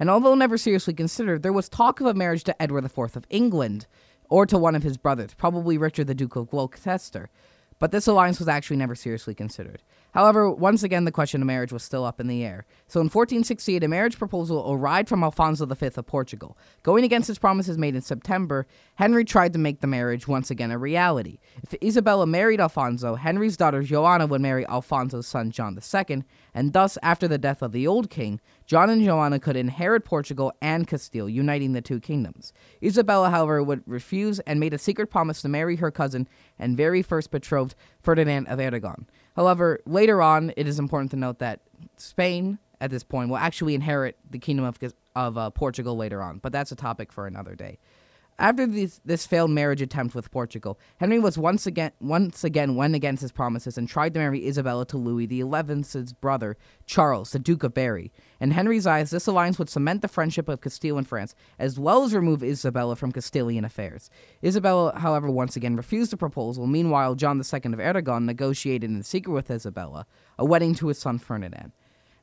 And 0.00 0.10
although 0.10 0.34
never 0.34 0.56
seriously 0.56 0.94
considered, 0.94 1.42
there 1.42 1.52
was 1.52 1.68
talk 1.68 2.00
of 2.00 2.06
a 2.06 2.14
marriage 2.14 2.42
to 2.44 2.60
Edward 2.60 2.86
IV 2.86 3.16
of 3.16 3.26
England 3.28 3.86
or 4.30 4.46
to 4.46 4.56
one 4.56 4.74
of 4.74 4.82
his 4.82 4.96
brothers, 4.96 5.34
probably 5.34 5.76
Richard 5.76 6.06
the 6.06 6.14
Duke 6.14 6.36
of 6.36 6.48
Gloucester. 6.48 7.28
But 7.78 7.92
this 7.92 8.06
alliance 8.06 8.38
was 8.38 8.48
actually 8.48 8.76
never 8.76 8.94
seriously 8.94 9.34
considered. 9.34 9.82
However, 10.12 10.50
once 10.50 10.82
again, 10.82 11.04
the 11.04 11.12
question 11.12 11.40
of 11.40 11.46
marriage 11.46 11.72
was 11.72 11.82
still 11.82 12.04
up 12.04 12.20
in 12.20 12.26
the 12.26 12.44
air. 12.44 12.66
So 12.88 13.00
in 13.00 13.04
1468, 13.04 13.84
a 13.84 13.88
marriage 13.88 14.18
proposal 14.18 14.72
arrived 14.72 15.08
from 15.08 15.22
Alfonso 15.22 15.66
V 15.66 15.86
of 15.86 16.06
Portugal. 16.06 16.58
Going 16.82 17.04
against 17.04 17.28
his 17.28 17.38
promises 17.38 17.78
made 17.78 17.94
in 17.94 18.02
September, 18.02 18.66
Henry 18.96 19.24
tried 19.24 19.52
to 19.52 19.58
make 19.58 19.80
the 19.80 19.86
marriage 19.86 20.26
once 20.26 20.50
again 20.50 20.70
a 20.70 20.78
reality. 20.78 21.38
If 21.62 21.74
Isabella 21.82 22.26
married 22.26 22.60
Alfonso, 22.60 23.14
Henry's 23.14 23.56
daughter 23.56 23.82
Joanna 23.82 24.26
would 24.26 24.40
marry 24.40 24.66
Alfonso's 24.66 25.26
son 25.26 25.50
John 25.50 25.78
II, 25.78 26.24
and 26.54 26.72
thus, 26.72 26.98
after 27.02 27.28
the 27.28 27.38
death 27.38 27.62
of 27.62 27.72
the 27.72 27.86
old 27.86 28.10
king, 28.10 28.40
John 28.66 28.90
and 28.90 29.04
Joanna 29.04 29.38
could 29.38 29.56
inherit 29.56 30.04
Portugal 30.04 30.52
and 30.60 30.86
Castile, 30.86 31.28
uniting 31.28 31.72
the 31.72 31.80
two 31.80 32.00
kingdoms. 32.00 32.52
Isabella, 32.82 33.30
however, 33.30 33.62
would 33.62 33.82
refuse 33.86 34.40
and 34.40 34.58
made 34.58 34.74
a 34.74 34.78
secret 34.78 35.08
promise 35.08 35.42
to 35.42 35.48
marry 35.48 35.76
her 35.76 35.90
cousin 35.90 36.28
and 36.58 36.76
very 36.76 37.02
first 37.02 37.30
betrothed, 37.30 37.74
Ferdinand 38.02 38.46
of 38.48 38.58
Aragon. 38.58 39.06
However, 39.36 39.80
later 39.86 40.20
on, 40.22 40.52
it 40.56 40.66
is 40.66 40.78
important 40.78 41.10
to 41.12 41.16
note 41.16 41.38
that 41.38 41.60
Spain, 41.96 42.58
at 42.80 42.90
this 42.90 43.04
point, 43.04 43.30
will 43.30 43.36
actually 43.36 43.74
inherit 43.74 44.16
the 44.28 44.38
kingdom 44.38 44.64
of, 44.64 44.78
of 45.14 45.38
uh, 45.38 45.50
Portugal 45.50 45.96
later 45.96 46.22
on, 46.22 46.38
but 46.38 46.52
that's 46.52 46.72
a 46.72 46.76
topic 46.76 47.12
for 47.12 47.26
another 47.26 47.54
day. 47.54 47.78
After 48.40 48.66
this, 48.66 49.02
this 49.04 49.26
failed 49.26 49.50
marriage 49.50 49.82
attempt 49.82 50.14
with 50.14 50.30
Portugal, 50.30 50.78
Henry 50.96 51.18
was 51.18 51.36
once 51.36 51.66
again 51.66 51.92
once 52.00 52.42
again 52.42 52.74
went 52.74 52.94
against 52.94 53.20
his 53.20 53.32
promises 53.32 53.76
and 53.76 53.86
tried 53.86 54.14
to 54.14 54.20
marry 54.20 54.48
Isabella 54.48 54.86
to 54.86 54.96
Louis 54.96 55.26
XI's 55.26 56.14
brother, 56.14 56.56
Charles, 56.86 57.32
the 57.32 57.38
Duke 57.38 57.64
of 57.64 57.74
Berry. 57.74 58.10
In 58.40 58.52
Henry's 58.52 58.86
eyes, 58.86 59.10
this 59.10 59.26
alliance 59.26 59.58
would 59.58 59.68
cement 59.68 60.00
the 60.00 60.08
friendship 60.08 60.48
of 60.48 60.62
Castile 60.62 60.96
and 60.96 61.06
France, 61.06 61.34
as 61.58 61.78
well 61.78 62.02
as 62.02 62.14
remove 62.14 62.42
Isabella 62.42 62.96
from 62.96 63.12
Castilian 63.12 63.66
affairs. 63.66 64.08
Isabella, 64.42 64.98
however, 64.98 65.30
once 65.30 65.54
again 65.54 65.76
refused 65.76 66.10
the 66.10 66.16
proposal. 66.16 66.66
Meanwhile, 66.66 67.16
John 67.16 67.36
II 67.36 67.72
of 67.74 67.80
Aragon 67.80 68.24
negotiated 68.24 68.88
in 68.88 69.02
secret 69.02 69.34
with 69.34 69.50
Isabella 69.50 70.06
a 70.38 70.46
wedding 70.46 70.74
to 70.76 70.88
his 70.88 70.98
son 70.98 71.18
Ferdinand 71.18 71.72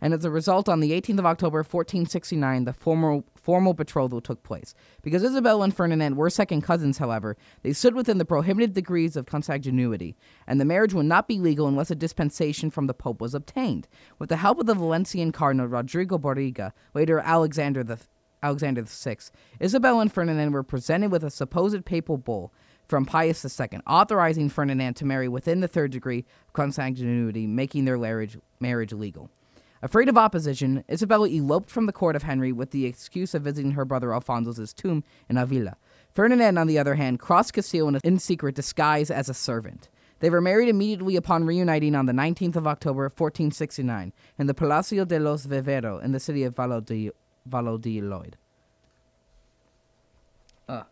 and 0.01 0.13
as 0.13 0.25
a 0.25 0.31
result, 0.31 0.69
on 0.69 0.79
the 0.79 0.91
18th 0.91 1.19
of 1.19 1.25
October, 1.25 1.59
1469, 1.59 2.65
the 2.65 2.73
formal, 2.73 3.23
formal 3.35 3.73
betrothal 3.73 4.21
took 4.21 4.43
place. 4.43 4.73
Because 5.01 5.23
Isabella 5.23 5.63
and 5.63 5.75
Ferdinand 5.75 6.15
were 6.15 6.29
second 6.29 6.61
cousins, 6.61 6.99
however, 6.99 7.35
they 7.63 7.73
stood 7.73 7.95
within 7.95 8.17
the 8.17 8.25
prohibited 8.25 8.73
degrees 8.73 9.15
of 9.15 9.25
consanguinity, 9.25 10.15
and 10.45 10.61
the 10.61 10.65
marriage 10.65 10.93
would 10.93 11.05
not 11.05 11.27
be 11.27 11.39
legal 11.39 11.67
unless 11.67 11.91
a 11.91 11.95
dispensation 11.95 12.69
from 12.69 12.87
the 12.87 12.93
Pope 12.93 13.21
was 13.21 13.33
obtained. 13.33 13.87
With 14.19 14.29
the 14.29 14.37
help 14.37 14.59
of 14.59 14.67
the 14.67 14.75
Valencian 14.75 15.31
cardinal 15.31 15.67
Rodrigo 15.67 16.17
Borgia, 16.17 16.73
later 16.93 17.19
Alexander 17.19 17.83
the 17.83 17.99
Alexander 18.43 18.83
VI, 18.83 19.17
Isabella 19.59 20.01
and 20.01 20.13
Ferdinand 20.13 20.51
were 20.51 20.61
presented 20.61 21.11
with 21.11 21.23
a 21.23 21.31
supposed 21.31 21.83
papal 21.85 22.17
bull 22.17 22.53
from 22.87 23.05
Pius 23.05 23.43
II, 23.59 23.79
authorizing 23.87 24.49
Ferdinand 24.49 24.93
to 24.95 25.05
marry 25.05 25.27
within 25.27 25.59
the 25.59 25.67
third 25.67 25.91
degree 25.91 26.25
of 26.47 26.53
consanguinity, 26.53 27.47
making 27.47 27.85
their 27.85 27.97
marriage, 27.97 28.37
marriage 28.59 28.93
legal. 28.93 29.29
Afraid 29.81 30.09
of 30.09 30.17
opposition, 30.17 30.83
Isabella 30.89 31.29
eloped 31.29 31.69
from 31.69 31.85
the 31.85 31.93
court 31.93 32.15
of 32.15 32.23
Henry 32.23 32.51
with 32.51 32.71
the 32.71 32.85
excuse 32.85 33.35
of 33.35 33.43
visiting 33.43 33.71
her 33.71 33.85
brother 33.85 34.13
Alfonso's 34.13 34.73
tomb 34.73 35.03
in 35.29 35.37
Avila. 35.37 35.77
Ferdinand, 36.13 36.57
on 36.57 36.65
the 36.65 36.79
other 36.79 36.95
hand, 36.95 37.19
crossed 37.19 37.53
Castile 37.53 37.95
in, 38.03 38.17
secret 38.17 38.55
disguise 38.55 39.11
as 39.11 39.29
a 39.29 39.35
servant. 39.35 39.87
They 40.19 40.31
were 40.31 40.41
married 40.41 40.67
immediately 40.67 41.15
upon 41.15 41.45
reuniting 41.45 41.93
on 41.93 42.07
the 42.07 42.13
19th 42.13 42.55
of 42.55 42.65
October, 42.65 43.03
1469, 43.03 44.13
in 44.39 44.47
the 44.47 44.55
Palacio 44.55 45.05
de 45.05 45.19
los 45.19 45.45
Vivero 45.45 45.99
in 45.99 46.11
the 46.11 46.19
city 46.19 46.43
of 46.43 46.55
Valladolid. 46.55 48.37
Uh. 50.67 50.83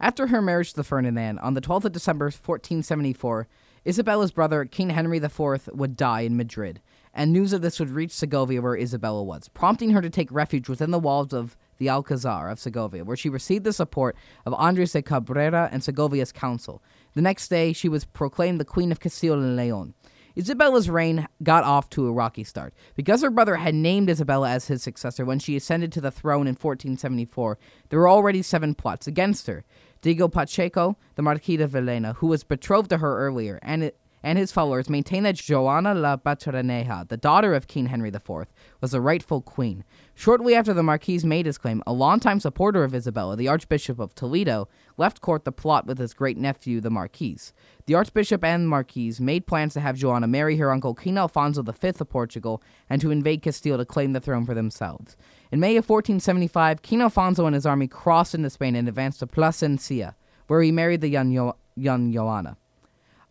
After 0.00 0.26
her 0.26 0.42
marriage 0.42 0.72
to 0.72 0.82
Ferdinand, 0.82 1.38
on 1.38 1.54
the 1.54 1.60
12th 1.60 1.84
of 1.84 1.92
December, 1.92 2.26
1474, 2.26 3.46
Isabella's 3.84 4.32
brother, 4.32 4.64
King 4.64 4.90
Henry 4.90 5.18
IV, 5.18 5.68
would 5.72 5.96
die 5.96 6.22
in 6.22 6.36
Madrid 6.36 6.80
and 7.16 7.32
news 7.32 7.54
of 7.54 7.62
this 7.62 7.80
would 7.80 7.90
reach 7.90 8.12
Segovia 8.12 8.60
where 8.60 8.76
Isabella 8.76 9.22
was, 9.22 9.48
prompting 9.48 9.90
her 9.90 10.02
to 10.02 10.10
take 10.10 10.30
refuge 10.30 10.68
within 10.68 10.90
the 10.90 10.98
walls 10.98 11.32
of 11.32 11.56
the 11.78 11.88
Alcazar 11.88 12.50
of 12.50 12.60
Segovia, 12.60 13.04
where 13.04 13.16
she 13.16 13.30
received 13.30 13.64
the 13.64 13.72
support 13.72 14.14
of 14.44 14.52
Andres 14.54 14.92
de 14.92 15.00
Cabrera 15.00 15.70
and 15.72 15.82
Segovia's 15.82 16.30
council. 16.30 16.82
The 17.14 17.22
next 17.22 17.48
day, 17.48 17.72
she 17.72 17.88
was 17.88 18.04
proclaimed 18.04 18.60
the 18.60 18.66
Queen 18.66 18.92
of 18.92 19.00
Castile 19.00 19.32
and 19.32 19.56
Leon. 19.56 19.94
Isabella's 20.36 20.90
reign 20.90 21.26
got 21.42 21.64
off 21.64 21.88
to 21.90 22.06
a 22.06 22.12
rocky 22.12 22.44
start. 22.44 22.74
Because 22.94 23.22
her 23.22 23.30
brother 23.30 23.56
had 23.56 23.74
named 23.74 24.10
Isabella 24.10 24.50
as 24.50 24.66
his 24.66 24.82
successor 24.82 25.24
when 25.24 25.38
she 25.38 25.56
ascended 25.56 25.92
to 25.92 26.02
the 26.02 26.10
throne 26.10 26.46
in 26.46 26.52
1474, 26.52 27.58
there 27.88 27.98
were 27.98 28.08
already 28.08 28.42
seven 28.42 28.74
plots 28.74 29.06
against 29.06 29.46
her. 29.46 29.64
Diego 30.02 30.28
Pacheco, 30.28 30.98
the 31.14 31.22
Marquis 31.22 31.56
de 31.56 31.66
Villena, 31.66 32.12
who 32.12 32.26
was 32.26 32.44
betrothed 32.44 32.90
to 32.90 32.98
her 32.98 33.26
earlier, 33.26 33.58
and 33.62 33.90
and 34.26 34.38
his 34.38 34.50
followers 34.50 34.90
maintain 34.90 35.22
that 35.22 35.36
Joanna 35.36 35.94
la 35.94 36.16
Beltraneja, 36.16 37.06
the 37.06 37.16
daughter 37.16 37.54
of 37.54 37.68
King 37.68 37.86
Henry 37.86 38.08
IV, 38.08 38.46
was 38.80 38.90
the 38.90 39.00
rightful 39.00 39.40
queen. 39.40 39.84
Shortly 40.16 40.56
after 40.56 40.74
the 40.74 40.82
Marquis 40.82 41.20
made 41.22 41.46
his 41.46 41.58
claim, 41.58 41.80
a 41.86 41.92
longtime 41.92 42.40
supporter 42.40 42.82
of 42.82 42.92
Isabella, 42.92 43.36
the 43.36 43.46
Archbishop 43.46 44.00
of 44.00 44.16
Toledo, 44.16 44.68
left 44.96 45.20
court 45.20 45.44
to 45.44 45.52
plot 45.52 45.86
with 45.86 45.98
his 45.98 46.12
great 46.12 46.36
nephew, 46.36 46.80
the 46.80 46.90
Marquis. 46.90 47.38
The 47.86 47.94
Archbishop 47.94 48.42
and 48.42 48.68
Marquis 48.68 49.14
made 49.20 49.46
plans 49.46 49.74
to 49.74 49.80
have 49.80 49.96
Joanna 49.96 50.26
marry 50.26 50.56
her 50.56 50.72
uncle 50.72 50.94
King 50.94 51.18
Alfonso 51.18 51.62
V 51.62 51.86
of 51.86 52.08
Portugal 52.08 52.60
and 52.90 53.00
to 53.00 53.12
invade 53.12 53.42
Castile 53.42 53.78
to 53.78 53.84
claim 53.84 54.12
the 54.12 54.18
throne 54.20 54.44
for 54.44 54.54
themselves. 54.54 55.16
In 55.52 55.60
May 55.60 55.76
of 55.76 55.88
1475, 55.88 56.82
King 56.82 57.00
Alfonso 57.00 57.46
and 57.46 57.54
his 57.54 57.64
army 57.64 57.86
crossed 57.86 58.34
into 58.34 58.50
Spain 58.50 58.74
and 58.74 58.88
advanced 58.88 59.20
to 59.20 59.28
Plasencia, 59.28 60.16
where 60.48 60.62
he 60.62 60.72
married 60.72 61.00
the 61.00 61.08
young, 61.08 61.30
Yo- 61.30 61.56
young 61.76 62.12
Joanna. 62.12 62.56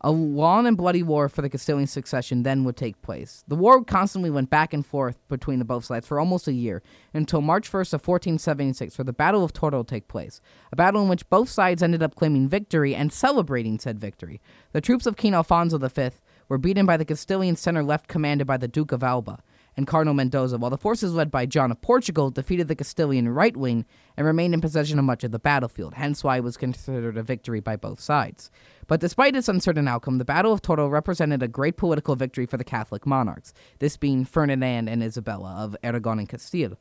A 0.06 0.12
long 0.12 0.68
and 0.68 0.76
bloody 0.76 1.02
war 1.02 1.28
for 1.28 1.42
the 1.42 1.50
Castilian 1.50 1.88
succession 1.88 2.44
then 2.44 2.62
would 2.62 2.76
take 2.76 3.02
place. 3.02 3.42
The 3.48 3.56
war 3.56 3.82
constantly 3.82 4.30
went 4.30 4.50
back 4.50 4.72
and 4.72 4.86
forth 4.86 5.18
between 5.26 5.58
the 5.58 5.64
both 5.64 5.84
sides 5.84 6.06
for 6.06 6.20
almost 6.20 6.46
a 6.46 6.52
year, 6.52 6.80
until 7.12 7.40
March 7.40 7.66
1st 7.68 7.92
of 7.92 8.06
1476, 8.06 8.96
where 8.98 9.04
the 9.04 9.12
Battle 9.12 9.42
of 9.42 9.50
would 9.60 9.88
take 9.88 10.06
place, 10.06 10.40
a 10.70 10.76
battle 10.76 11.02
in 11.02 11.08
which 11.08 11.28
both 11.28 11.48
sides 11.48 11.82
ended 11.82 12.04
up 12.04 12.14
claiming 12.14 12.46
victory 12.48 12.94
and 12.94 13.12
celebrating 13.12 13.80
said 13.80 13.98
victory. 13.98 14.40
The 14.70 14.80
troops 14.80 15.06
of 15.06 15.16
King 15.16 15.34
Alfonso 15.34 15.76
V 15.76 16.10
were 16.48 16.56
beaten 16.56 16.86
by 16.86 16.96
the 16.96 17.04
Castilian 17.04 17.56
center-left 17.56 18.06
commanded 18.06 18.46
by 18.46 18.58
the 18.58 18.68
Duke 18.68 18.92
of 18.92 19.02
Alba, 19.02 19.42
and 19.76 19.86
Cardinal 19.86 20.14
Mendoza, 20.14 20.56
while 20.56 20.70
the 20.70 20.78
forces 20.78 21.14
led 21.14 21.30
by 21.30 21.44
John 21.44 21.70
of 21.70 21.80
Portugal 21.80 22.30
defeated 22.30 22.68
the 22.68 22.74
Castilian 22.74 23.28
right 23.28 23.56
wing 23.56 23.84
and 24.16 24.26
remained 24.26 24.54
in 24.54 24.60
possession 24.60 24.98
of 24.98 25.04
much 25.04 25.22
of 25.22 25.32
the 25.32 25.38
battlefield, 25.38 25.94
hence 25.94 26.24
why 26.24 26.38
it 26.38 26.44
was 26.44 26.56
considered 26.56 27.16
a 27.16 27.22
victory 27.22 27.60
by 27.60 27.76
both 27.76 28.00
sides. 28.00 28.50
But 28.86 29.00
despite 29.00 29.36
its 29.36 29.48
uncertain 29.48 29.88
outcome, 29.88 30.18
the 30.18 30.24
Battle 30.24 30.52
of 30.52 30.62
Toro 30.62 30.88
represented 30.88 31.42
a 31.42 31.48
great 31.48 31.76
political 31.76 32.16
victory 32.16 32.46
for 32.46 32.56
the 32.56 32.64
Catholic 32.64 33.06
monarchs, 33.06 33.52
this 33.78 33.96
being 33.96 34.24
Ferdinand 34.24 34.88
and 34.88 35.02
Isabella 35.02 35.56
of 35.58 35.76
Aragon 35.82 36.18
and 36.18 36.28
Castile, 36.28 36.78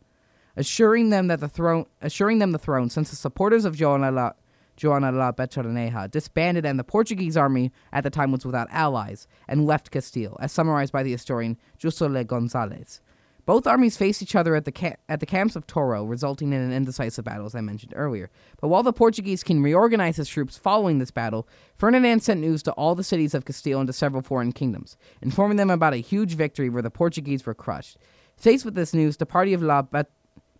assuring 0.55 1.09
them 1.09 1.27
that 1.27 1.41
the 1.41 1.49
throne 1.49 1.85
assuring 2.01 2.39
them 2.39 2.51
the 2.53 2.59
throne 2.59 2.89
since 2.89 3.09
the 3.09 3.15
supporters 3.15 3.65
of 3.65 3.75
Joanna 3.75 4.11
la 4.11 4.31
Joana 4.77 5.11
la 5.15 5.31
Beltraneja, 5.31 6.09
disbanded 6.09 6.65
and 6.65 6.77
the 6.77 6.83
Portuguese 6.83 7.37
army 7.37 7.71
at 7.93 8.03
the 8.03 8.09
time 8.09 8.31
was 8.31 8.45
without 8.45 8.67
allies 8.71 9.27
and 9.47 9.65
left 9.65 9.91
Castile, 9.91 10.37
as 10.41 10.51
summarized 10.51 10.91
by 10.91 11.03
the 11.03 11.11
historian 11.11 11.57
Justo 11.77 12.09
Le 12.09 12.23
Gonzalez. 12.23 13.01
Both 13.45 13.67
armies 13.67 13.95
faced 13.95 14.23
each 14.23 14.35
other 14.35 14.55
at 14.55 14.65
the, 14.65 14.71
ca- 14.71 14.95
at 15.07 15.19
the 15.19 15.27
camps 15.27 15.55
of 15.55 15.67
Toro, 15.67 16.03
resulting 16.03 16.51
in 16.51 16.61
an 16.61 16.73
indecisive 16.73 17.25
battle, 17.25 17.45
as 17.45 17.53
I 17.53 17.61
mentioned 17.61 17.93
earlier. 17.95 18.31
But 18.59 18.69
while 18.69 18.81
the 18.81 18.91
Portuguese 18.91 19.43
king 19.43 19.61
reorganized 19.61 20.17
his 20.17 20.27
troops 20.27 20.57
following 20.57 20.97
this 20.97 21.11
battle, 21.11 21.47
Ferdinand 21.77 22.23
sent 22.23 22.41
news 22.41 22.63
to 22.63 22.71
all 22.71 22.95
the 22.95 23.03
cities 23.03 23.35
of 23.35 23.45
Castile 23.45 23.79
and 23.79 23.87
to 23.87 23.93
several 23.93 24.23
foreign 24.23 24.51
kingdoms, 24.51 24.97
informing 25.21 25.57
them 25.57 25.69
about 25.69 25.93
a 25.93 25.97
huge 25.97 26.33
victory 26.33 26.69
where 26.69 26.81
the 26.81 26.89
Portuguese 26.89 27.45
were 27.45 27.53
crushed. 27.53 27.99
Faced 28.35 28.65
with 28.65 28.73
this 28.73 28.95
news, 28.95 29.17
the 29.17 29.27
party 29.27 29.53
of 29.53 29.61
La 29.61 29.83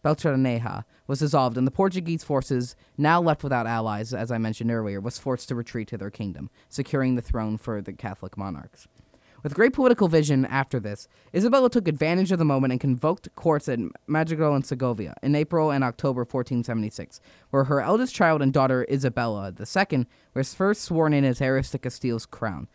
Beltraneja 0.06 0.84
was 1.08 1.18
dissolved, 1.18 1.58
and 1.58 1.66
the 1.66 1.72
Portuguese 1.72 2.24
forces, 2.24 2.76
now 2.96 3.20
left 3.20 3.44
without 3.44 3.66
allies, 3.66 4.14
as 4.14 4.32
I 4.32 4.38
mentioned 4.38 4.70
earlier, 4.70 5.02
was 5.02 5.18
forced 5.18 5.48
to 5.48 5.56
retreat 5.56 5.88
to 5.88 5.98
their 5.98 6.12
kingdom, 6.12 6.52
securing 6.70 7.16
the 7.16 7.24
throne 7.24 7.58
for 7.58 7.82
the 7.82 7.92
Catholic 7.92 8.38
monarchs. 8.38 8.88
With 9.42 9.56
great 9.56 9.74
political 9.74 10.08
vision 10.08 10.46
after 10.46 10.80
this, 10.80 11.08
Isabella 11.34 11.72
took 11.72 11.88
advantage 11.88 12.32
of 12.32 12.38
the 12.38 12.46
moment 12.46 12.72
and 12.72 12.80
convoked 12.80 13.34
courts 13.34 13.68
at 13.68 13.80
Madrigal 14.06 14.54
and 14.54 14.66
Segovia 14.66 15.16
in 15.24 15.34
April 15.34 15.72
and 15.72 15.84
October 15.84 16.22
1476, 16.22 17.20
where 17.50 17.64
her 17.64 17.82
eldest 17.82 18.14
child 18.14 18.44
and 18.44 18.54
daughter 18.54 18.86
Isabella 18.90 19.52
II 19.58 20.06
was 20.36 20.54
first 20.54 20.82
sworn 20.82 21.14
in 21.14 21.26
as 21.26 21.42
heiress 21.42 21.72
to 21.72 21.80
Castile's 21.80 22.28
crown. 22.28 22.68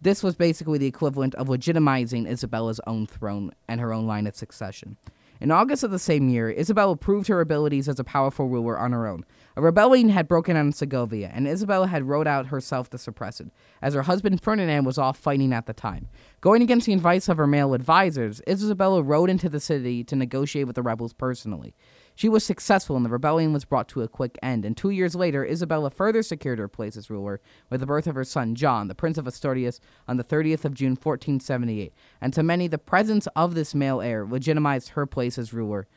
This 0.00 0.22
was 0.22 0.36
basically 0.36 0.78
the 0.78 0.86
equivalent 0.86 1.34
of 1.34 1.48
legitimizing 1.48 2.26
Isabella's 2.26 2.80
own 2.86 3.06
throne 3.06 3.52
and 3.66 3.78
her 3.78 3.92
own 3.92 4.06
line 4.06 4.26
of 4.26 4.36
succession. 4.36 4.96
In 5.40 5.50
August 5.50 5.84
of 5.84 5.90
the 5.90 5.98
same 5.98 6.28
year, 6.28 6.50
Isabella 6.50 6.96
proved 6.96 7.28
her 7.28 7.40
abilities 7.40 7.88
as 7.88 8.00
a 8.00 8.04
powerful 8.04 8.48
ruler 8.48 8.78
on 8.78 8.92
her 8.92 9.06
own. 9.06 9.24
A 9.58 9.60
rebellion 9.60 10.10
had 10.10 10.28
broken 10.28 10.56
out 10.56 10.66
in 10.66 10.72
Segovia, 10.72 11.32
and 11.34 11.48
Isabella 11.48 11.88
had 11.88 12.04
rode 12.04 12.28
out 12.28 12.46
herself 12.46 12.88
to 12.90 12.96
suppress 12.96 13.40
it, 13.40 13.50
as 13.82 13.92
her 13.92 14.02
husband 14.02 14.40
Ferdinand 14.40 14.84
was 14.84 14.98
off 14.98 15.18
fighting 15.18 15.52
at 15.52 15.66
the 15.66 15.72
time. 15.72 16.06
Going 16.40 16.62
against 16.62 16.86
the 16.86 16.92
advice 16.92 17.28
of 17.28 17.38
her 17.38 17.46
male 17.48 17.74
advisors, 17.74 18.40
Isabella 18.48 19.02
rode 19.02 19.28
into 19.28 19.48
the 19.48 19.58
city 19.58 20.04
to 20.04 20.14
negotiate 20.14 20.68
with 20.68 20.76
the 20.76 20.82
rebels 20.84 21.12
personally. 21.12 21.74
She 22.14 22.28
was 22.28 22.44
successful, 22.44 22.94
and 22.94 23.04
the 23.04 23.10
rebellion 23.10 23.52
was 23.52 23.64
brought 23.64 23.88
to 23.88 24.02
a 24.02 24.06
quick 24.06 24.38
end. 24.44 24.64
And 24.64 24.76
two 24.76 24.90
years 24.90 25.16
later, 25.16 25.44
Isabella 25.44 25.90
further 25.90 26.22
secured 26.22 26.60
her 26.60 26.68
place 26.68 26.96
as 26.96 27.10
ruler 27.10 27.40
with 27.68 27.80
the 27.80 27.86
birth 27.86 28.06
of 28.06 28.14
her 28.14 28.22
son 28.22 28.54
John, 28.54 28.86
the 28.86 28.94
Prince 28.94 29.18
of 29.18 29.26
Asturias, 29.26 29.80
on 30.06 30.18
the 30.18 30.24
30th 30.24 30.66
of 30.66 30.74
June, 30.74 30.92
1478. 30.92 31.92
And 32.20 32.32
to 32.32 32.44
many, 32.44 32.68
the 32.68 32.78
presence 32.78 33.26
of 33.34 33.56
this 33.56 33.74
male 33.74 34.00
heir 34.00 34.24
legitimized 34.24 34.90
her 34.90 35.04
place 35.04 35.36
as 35.36 35.52
ruler 35.52 35.88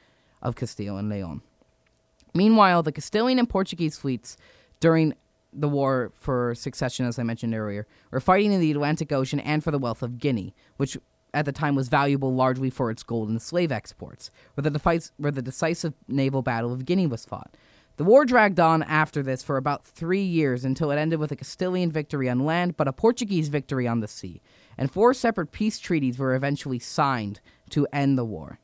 of 0.42 0.56
Castile 0.56 0.98
and 0.98 1.08
Leon. 1.08 1.44
Meanwhile, 2.34 2.84
the 2.84 2.92
Castilian 2.92 3.40
and 3.40 3.50
Portuguese 3.50 3.98
fleets 3.98 4.38
during 4.80 5.14
the 5.54 5.68
war 5.68 6.12
for 6.16 6.56
succession, 6.56 7.06
as 7.06 7.20
I 7.20 7.24
mentioned 7.24 7.54
earlier, 7.54 7.86
were 8.10 8.20
fighting 8.20 8.54
in 8.54 8.62
the 8.62 8.72
Atlantic 8.72 9.12
Ocean 9.12 9.40
and 9.40 9.64
for 9.64 9.72
the 9.72 9.80
wealth 9.80 10.02
of 10.02 10.18
Guinea, 10.18 10.54
which 10.78 10.98
at 11.34 11.46
the 11.46 11.52
time 11.52 11.76
was 11.76 11.90
valuable 11.90 12.34
largely 12.34 12.70
for 12.70 12.90
its 12.90 13.04
gold 13.04 13.30
and 13.30 13.42
slave 13.42 13.72
exports, 13.72 14.32
where 14.54 14.64
the, 14.64 14.70
defice, 14.70 15.12
where 15.18 15.32
the 15.32 15.42
decisive 15.42 15.94
naval 16.08 16.42
battle 16.42 16.74
of 16.74 16.86
Guinea 16.86 17.08
was 17.08 17.26
fought. 17.26 17.56
The 17.98 18.04
war 18.04 18.26
dragged 18.26 18.60
on 18.60 18.84
after 18.84 19.22
this 19.22 19.44
for 19.44 19.58
about 19.58 19.86
three 19.86 20.24
years 20.24 20.66
until 20.66 20.92
it 20.92 20.98
ended 20.98 21.20
with 21.20 21.32
a 21.32 21.36
Castilian 21.36 21.92
victory 21.92 22.30
on 22.30 22.40
land, 22.40 22.78
but 22.78 22.88
a 22.88 22.94
Portuguese 22.94 23.50
victory 23.50 23.88
on 23.88 24.00
the 24.00 24.08
sea. 24.08 24.42
And 24.78 24.92
four 24.92 25.14
separate 25.14 25.52
peace 25.52 25.78
treaties 25.78 26.18
were 26.18 26.34
eventually 26.34 26.80
signed 26.80 27.42
to 27.70 27.88
end 27.94 28.18
the 28.18 28.26
war. 28.26 28.60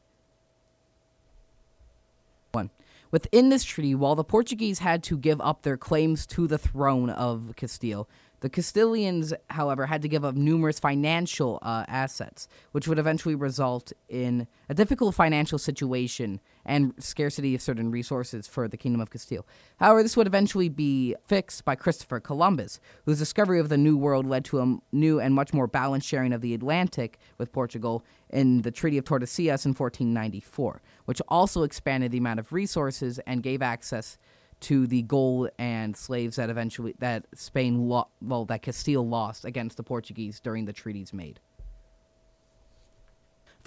One. 2.51 2.71
Within 3.11 3.49
this 3.49 3.63
treaty, 3.63 3.95
while 3.95 4.15
the 4.15 4.23
Portuguese 4.23 4.79
had 4.79 5.03
to 5.03 5.17
give 5.17 5.39
up 5.41 5.61
their 5.61 5.77
claims 5.77 6.25
to 6.27 6.47
the 6.47 6.57
throne 6.57 7.09
of 7.09 7.53
Castile, 7.55 8.09
the 8.41 8.49
Castilians, 8.49 9.33
however, 9.49 9.87
had 9.87 10.01
to 10.03 10.07
give 10.07 10.23
up 10.23 10.35
numerous 10.35 10.79
financial 10.79 11.57
uh, 11.61 11.85
assets, 11.87 12.47
which 12.71 12.87
would 12.87 12.99
eventually 12.99 13.33
result 13.33 13.91
in 14.09 14.47
a 14.69 14.75
difficult 14.75 15.15
financial 15.15 15.57
situation 15.57 16.39
and 16.63 16.93
scarcity 16.99 17.55
of 17.55 17.61
certain 17.61 17.89
resources 17.89 18.47
for 18.47 18.67
the 18.67 18.77
Kingdom 18.77 19.01
of 19.01 19.09
Castile. 19.09 19.47
However, 19.79 20.03
this 20.03 20.15
would 20.15 20.27
eventually 20.27 20.69
be 20.69 21.15
fixed 21.25 21.65
by 21.65 21.75
Christopher 21.75 22.19
Columbus, 22.19 22.79
whose 23.05 23.17
discovery 23.17 23.59
of 23.59 23.69
the 23.69 23.77
New 23.77 23.97
World 23.97 24.27
led 24.27 24.45
to 24.45 24.59
a 24.59 24.77
new 24.91 25.19
and 25.19 25.33
much 25.33 25.53
more 25.53 25.67
balanced 25.67 26.07
sharing 26.07 26.33
of 26.33 26.41
the 26.41 26.53
Atlantic 26.53 27.17
with 27.37 27.51
Portugal 27.51 28.05
in 28.29 28.61
the 28.61 28.71
Treaty 28.71 28.97
of 28.97 29.05
Tordesillas 29.05 29.65
in 29.65 29.73
1494, 29.73 30.81
which 31.05 31.21
also 31.27 31.63
expanded 31.63 32.11
the 32.11 32.17
amount 32.19 32.39
of 32.39 32.53
resources 32.53 33.19
and 33.25 33.41
gave 33.41 33.61
access 33.61 34.17
to 34.61 34.87
the 34.87 35.03
gold 35.03 35.49
and 35.59 35.95
slaves 35.95 36.37
that 36.37 36.49
eventually 36.49 36.95
that 36.99 37.25
Spain 37.35 37.87
lo- 37.87 38.09
well 38.21 38.45
that 38.45 38.61
Castile 38.61 39.07
lost 39.07 39.45
against 39.45 39.77
the 39.77 39.83
Portuguese 39.83 40.39
during 40.39 40.65
the 40.65 40.73
treaties 40.73 41.13
made. 41.13 41.39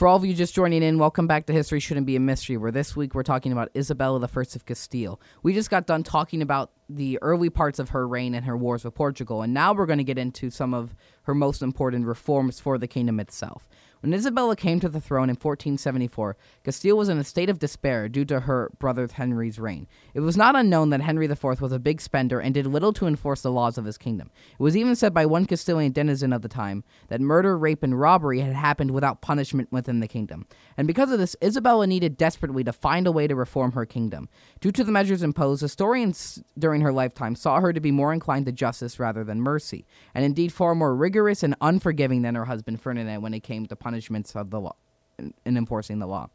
For 0.00 0.08
all 0.08 0.16
of 0.16 0.24
you 0.24 0.32
just 0.32 0.54
joining 0.54 0.82
in, 0.82 0.98
welcome 0.98 1.26
back 1.26 1.44
to 1.44 1.52
History 1.52 1.78
Shouldn't 1.78 2.06
Be 2.06 2.16
a 2.16 2.20
Mystery, 2.20 2.56
where 2.56 2.70
this 2.70 2.96
week 2.96 3.14
we're 3.14 3.22
talking 3.22 3.52
about 3.52 3.68
Isabella 3.76 4.18
I 4.18 4.40
of 4.40 4.64
Castile. 4.64 5.20
We 5.42 5.52
just 5.52 5.68
got 5.68 5.86
done 5.86 6.04
talking 6.04 6.40
about 6.40 6.70
the 6.88 7.18
early 7.20 7.50
parts 7.50 7.78
of 7.78 7.90
her 7.90 8.08
reign 8.08 8.34
and 8.34 8.46
her 8.46 8.56
wars 8.56 8.82
with 8.82 8.94
Portugal, 8.94 9.42
and 9.42 9.52
now 9.52 9.74
we're 9.74 9.84
going 9.84 9.98
to 9.98 10.04
get 10.04 10.16
into 10.16 10.48
some 10.48 10.72
of 10.72 10.94
her 11.24 11.34
most 11.34 11.60
important 11.60 12.06
reforms 12.06 12.58
for 12.60 12.78
the 12.78 12.88
kingdom 12.88 13.20
itself. 13.20 13.68
When 14.00 14.14
Isabella 14.14 14.56
came 14.56 14.80
to 14.80 14.88
the 14.88 15.00
throne 15.00 15.28
in 15.28 15.34
1474, 15.34 16.34
Castile 16.64 16.96
was 16.96 17.10
in 17.10 17.18
a 17.18 17.24
state 17.24 17.50
of 17.50 17.58
despair 17.58 18.08
due 18.08 18.24
to 18.24 18.40
her 18.40 18.70
brother 18.78 19.06
Henry's 19.12 19.58
reign. 19.58 19.86
It 20.14 20.20
was 20.20 20.38
not 20.38 20.56
unknown 20.56 20.88
that 20.88 21.02
Henry 21.02 21.26
IV 21.26 21.60
was 21.60 21.70
a 21.70 21.78
big 21.78 22.00
spender 22.00 22.40
and 22.40 22.54
did 22.54 22.66
little 22.66 22.94
to 22.94 23.06
enforce 23.06 23.42
the 23.42 23.52
laws 23.52 23.76
of 23.76 23.84
his 23.84 23.98
kingdom. 23.98 24.30
It 24.52 24.62
was 24.62 24.74
even 24.74 24.96
said 24.96 25.12
by 25.12 25.26
one 25.26 25.44
Castilian 25.44 25.92
denizen 25.92 26.32
of 26.32 26.40
the 26.40 26.48
time 26.48 26.82
that 27.08 27.20
murder, 27.20 27.58
rape, 27.58 27.82
and 27.82 28.00
robbery 28.00 28.40
had 28.40 28.54
happened 28.54 28.92
without 28.92 29.20
punishment 29.20 29.70
within 29.70 30.00
the 30.00 30.08
kingdom. 30.08 30.46
And 30.78 30.86
because 30.86 31.12
of 31.12 31.18
this, 31.18 31.36
Isabella 31.44 31.86
needed 31.86 32.16
desperately 32.16 32.64
to 32.64 32.72
find 32.72 33.06
a 33.06 33.12
way 33.12 33.26
to 33.26 33.36
reform 33.36 33.72
her 33.72 33.84
kingdom. 33.84 34.30
Due 34.62 34.72
to 34.72 34.82
the 34.82 34.92
measures 34.92 35.22
imposed, 35.22 35.60
historians 35.60 36.42
during 36.58 36.80
her 36.80 36.92
lifetime 36.92 37.36
saw 37.36 37.60
her 37.60 37.74
to 37.74 37.80
be 37.80 37.90
more 37.90 38.14
inclined 38.14 38.46
to 38.46 38.52
justice 38.52 38.98
rather 38.98 39.24
than 39.24 39.42
mercy, 39.42 39.86
and 40.14 40.24
indeed 40.24 40.54
far 40.54 40.74
more 40.74 40.96
rigorous 40.96 41.42
and 41.42 41.54
unforgiving 41.60 42.22
than 42.22 42.34
her 42.34 42.46
husband 42.46 42.80
Ferdinand 42.80 43.20
when 43.20 43.34
it 43.34 43.42
came 43.42 43.66
to 43.66 43.76
punishments 43.90 44.36
of 44.36 44.50
the 44.50 44.60
law 44.60 44.76
in 45.18 45.56
enforcing 45.56 45.98
the 45.98 46.06
law. 46.06 46.28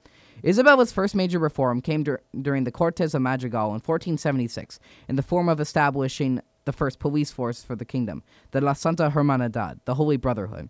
Isabella's 0.43 0.91
first 0.91 1.15
major 1.15 1.39
reform 1.39 1.81
came 1.81 2.03
dur- 2.03 2.21
during 2.39 2.65
the 2.65 2.71
Cortes 2.71 3.13
of 3.13 3.21
Madrigal 3.21 3.67
in 3.67 3.79
1476 3.79 4.79
in 5.07 5.15
the 5.15 5.23
form 5.23 5.47
of 5.49 5.59
establishing 5.59 6.41
the 6.65 6.73
first 6.73 6.99
police 6.99 7.31
force 7.31 7.63
for 7.63 7.75
the 7.75 7.85
kingdom, 7.85 8.21
the 8.51 8.59
La 8.61 8.73
Santa 8.73 9.09
Hermandad, 9.11 9.79
the 9.85 9.95
Holy 9.95 10.17
Brotherhood. 10.17 10.69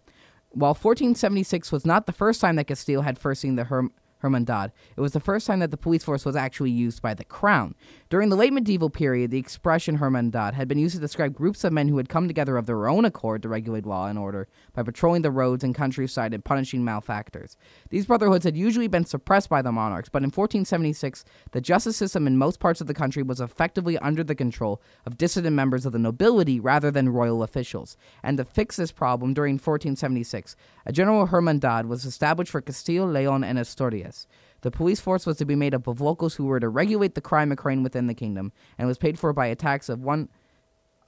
while 0.51 0.73
1476 0.73 1.69
was 1.73 1.85
not 1.85 2.05
the 2.05 2.13
first 2.13 2.39
time 2.39 2.55
that 2.55 2.67
Castile 2.67 3.01
had 3.01 3.19
first 3.19 3.41
seen 3.41 3.55
the 3.57 3.65
Herm- 3.65 3.91
Hermandad. 4.25 4.71
It 4.97 5.01
was 5.01 5.11
the 5.11 5.19
first 5.19 5.45
time 5.45 5.59
that 5.59 5.69
the 5.71 5.77
police 5.77 6.03
force 6.03 6.25
was 6.25 6.35
actually 6.35 6.71
used 6.71 7.01
by 7.01 7.13
the 7.13 7.23
crown. 7.23 7.75
During 8.09 8.29
the 8.29 8.35
late 8.35 8.53
medieval 8.53 8.89
period, 8.89 9.29
the 9.29 9.37
expression 9.37 9.99
Hermandad 9.99 10.53
had 10.53 10.67
been 10.67 10.79
used 10.79 10.95
to 10.95 11.01
describe 11.01 11.35
groups 11.35 11.63
of 11.63 11.73
men 11.73 11.87
who 11.87 11.97
had 11.97 12.09
come 12.09 12.27
together 12.27 12.57
of 12.57 12.65
their 12.65 12.87
own 12.87 13.05
accord 13.05 13.41
to 13.43 13.49
regulate 13.49 13.85
law 13.85 14.07
and 14.07 14.17
order 14.17 14.47
by 14.73 14.83
patrolling 14.83 15.21
the 15.21 15.31
roads 15.31 15.63
and 15.63 15.75
countryside 15.75 16.33
and 16.33 16.43
punishing 16.43 16.83
malefactors. 16.83 17.57
These 17.89 18.05
brotherhoods 18.05 18.45
had 18.45 18.57
usually 18.57 18.87
been 18.87 19.05
suppressed 19.05 19.49
by 19.49 19.61
the 19.61 19.71
monarchs, 19.71 20.09
but 20.09 20.23
in 20.23 20.27
1476, 20.27 21.25
the 21.51 21.61
justice 21.61 21.97
system 21.97 22.27
in 22.27 22.37
most 22.37 22.59
parts 22.59 22.81
of 22.81 22.87
the 22.87 22.93
country 22.93 23.23
was 23.23 23.41
effectively 23.41 23.97
under 23.99 24.23
the 24.23 24.35
control 24.35 24.81
of 25.05 25.17
dissident 25.17 25.55
members 25.55 25.85
of 25.85 25.91
the 25.91 25.99
nobility 25.99 26.59
rather 26.59 26.91
than 26.91 27.09
royal 27.09 27.43
officials. 27.43 27.97
And 28.23 28.37
to 28.37 28.45
fix 28.45 28.77
this 28.77 28.91
problem, 28.91 29.33
during 29.33 29.55
1476, 29.55 30.55
a 30.85 30.91
general 30.91 31.27
Hermandad 31.27 31.85
was 31.87 32.05
established 32.05 32.51
for 32.51 32.61
Castile, 32.61 33.07
Leon, 33.07 33.43
and 33.43 33.59
Asturias. 33.59 34.14
The 34.61 34.71
police 34.71 34.99
force 34.99 35.25
was 35.25 35.37
to 35.37 35.45
be 35.45 35.55
made 35.55 35.75
up 35.75 35.87
of 35.87 36.01
locals 36.01 36.35
who 36.35 36.45
were 36.45 36.59
to 36.59 36.69
regulate 36.69 37.15
the 37.15 37.21
crime 37.21 37.51
occurring 37.51 37.83
within 37.83 38.07
the 38.07 38.13
kingdom, 38.13 38.51
and 38.77 38.87
was 38.87 38.97
paid 38.97 39.19
for 39.19 39.33
by 39.33 39.47
a 39.47 39.55
tax 39.55 39.89
of 39.89 40.03
one 40.03 40.29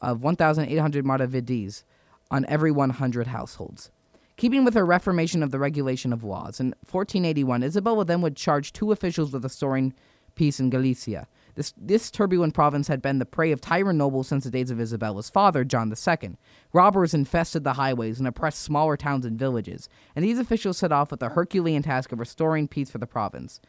of 0.01 0.21
1,800 0.21 1.05
maravedis 1.05 1.83
on 2.29 2.45
every 2.47 2.71
100 2.71 3.27
households. 3.27 3.89
Keeping 4.35 4.63
with 4.63 4.75
her 4.75 4.85
reformation 4.85 5.41
of 5.41 5.49
the 5.49 5.57
regulation 5.57 6.13
of 6.13 6.23
laws, 6.23 6.59
in 6.59 6.67
1481, 6.91 7.63
Isabella 7.63 8.05
then 8.05 8.21
would 8.21 8.35
charge 8.35 8.71
two 8.71 8.91
officials 8.91 9.31
with 9.31 9.43
restoring 9.43 9.93
peace 10.35 10.59
in 10.59 10.69
Galicia. 10.69 11.27
This, 11.57 11.73
this 11.75 12.11
turbulent 12.11 12.53
province 12.53 12.87
had 12.87 13.01
been 13.01 13.17
the 13.17 13.25
prey 13.25 13.51
of 13.51 13.59
tyrant 13.59 13.97
nobles 13.97 14.27
since 14.27 14.43
the 14.43 14.51
days 14.51 14.69
of 14.69 14.79
Isabella's 14.79 15.31
father, 15.31 15.63
John 15.63 15.91
II. 15.91 16.37
Robbers 16.71 17.15
infested 17.15 17.63
the 17.63 17.73
highways 17.73 18.19
and 18.19 18.27
oppressed 18.27 18.61
smaller 18.61 18.95
towns 18.95 19.25
and 19.25 19.39
villages, 19.39 19.89
and 20.15 20.23
these 20.23 20.37
officials 20.37 20.77
set 20.77 20.91
off 20.91 21.09
with 21.09 21.19
the 21.19 21.29
Herculean 21.29 21.81
task 21.81 22.11
of 22.11 22.19
restoring 22.19 22.67
peace 22.67 22.91
for 22.91 22.99
the 22.99 23.07
province. 23.07 23.59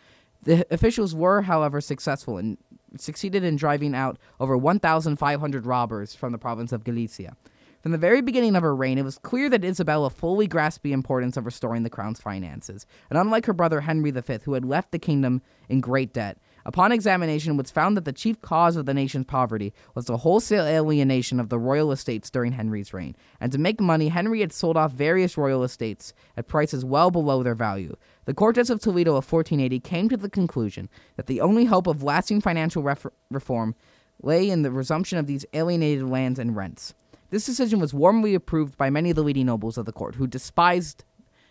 The 0.42 0.66
officials 0.70 1.14
were, 1.14 1.40
however, 1.42 1.80
successful 1.80 2.36
and 2.36 2.58
succeeded 2.98 3.42
in 3.42 3.56
driving 3.56 3.94
out 3.94 4.18
over 4.38 4.54
1,500 4.54 5.64
robbers 5.64 6.14
from 6.14 6.32
the 6.32 6.38
province 6.38 6.72
of 6.72 6.84
Galicia. 6.84 7.38
From 7.82 7.92
the 7.92 7.98
very 7.98 8.20
beginning 8.20 8.54
of 8.54 8.62
her 8.62 8.76
reign, 8.76 8.98
it 8.98 9.04
was 9.04 9.16
clear 9.16 9.48
that 9.48 9.64
Isabella 9.64 10.10
fully 10.10 10.46
grasped 10.46 10.82
the 10.82 10.92
importance 10.92 11.38
of 11.38 11.46
restoring 11.46 11.84
the 11.84 11.90
crown's 11.90 12.20
finances, 12.20 12.84
and 13.08 13.18
unlike 13.18 13.46
her 13.46 13.54
brother 13.54 13.80
Henry 13.80 14.10
V, 14.10 14.40
who 14.44 14.52
had 14.52 14.66
left 14.66 14.92
the 14.92 14.98
kingdom 14.98 15.40
in 15.70 15.80
great 15.80 16.12
debt, 16.12 16.36
Upon 16.68 16.92
examination, 16.92 17.54
it 17.54 17.56
was 17.56 17.70
found 17.70 17.96
that 17.96 18.04
the 18.04 18.12
chief 18.12 18.42
cause 18.42 18.76
of 18.76 18.84
the 18.84 18.92
nation's 18.92 19.24
poverty 19.24 19.72
was 19.94 20.04
the 20.04 20.18
wholesale 20.18 20.66
alienation 20.66 21.40
of 21.40 21.48
the 21.48 21.58
royal 21.58 21.92
estates 21.92 22.28
during 22.28 22.52
Henry's 22.52 22.92
reign. 22.92 23.16
And 23.40 23.50
to 23.52 23.58
make 23.58 23.80
money, 23.80 24.08
Henry 24.08 24.40
had 24.40 24.52
sold 24.52 24.76
off 24.76 24.92
various 24.92 25.38
royal 25.38 25.64
estates 25.64 26.12
at 26.36 26.46
prices 26.46 26.84
well 26.84 27.10
below 27.10 27.42
their 27.42 27.54
value. 27.54 27.96
The 28.26 28.34
Cortes 28.34 28.68
of 28.68 28.80
Toledo 28.80 29.12
of 29.12 29.32
1480 29.32 29.80
came 29.80 30.10
to 30.10 30.18
the 30.18 30.28
conclusion 30.28 30.90
that 31.16 31.24
the 31.24 31.40
only 31.40 31.64
hope 31.64 31.86
of 31.86 32.02
lasting 32.02 32.42
financial 32.42 32.82
ref- 32.82 33.06
reform 33.30 33.74
lay 34.22 34.50
in 34.50 34.60
the 34.60 34.70
resumption 34.70 35.16
of 35.16 35.26
these 35.26 35.46
alienated 35.54 36.04
lands 36.04 36.38
and 36.38 36.54
rents. 36.54 36.92
This 37.30 37.46
decision 37.46 37.80
was 37.80 37.94
warmly 37.94 38.34
approved 38.34 38.76
by 38.76 38.90
many 38.90 39.08
of 39.08 39.16
the 39.16 39.22
leading 39.22 39.46
nobles 39.46 39.78
of 39.78 39.86
the 39.86 39.92
court, 39.92 40.16
who 40.16 40.26
despised 40.26 41.02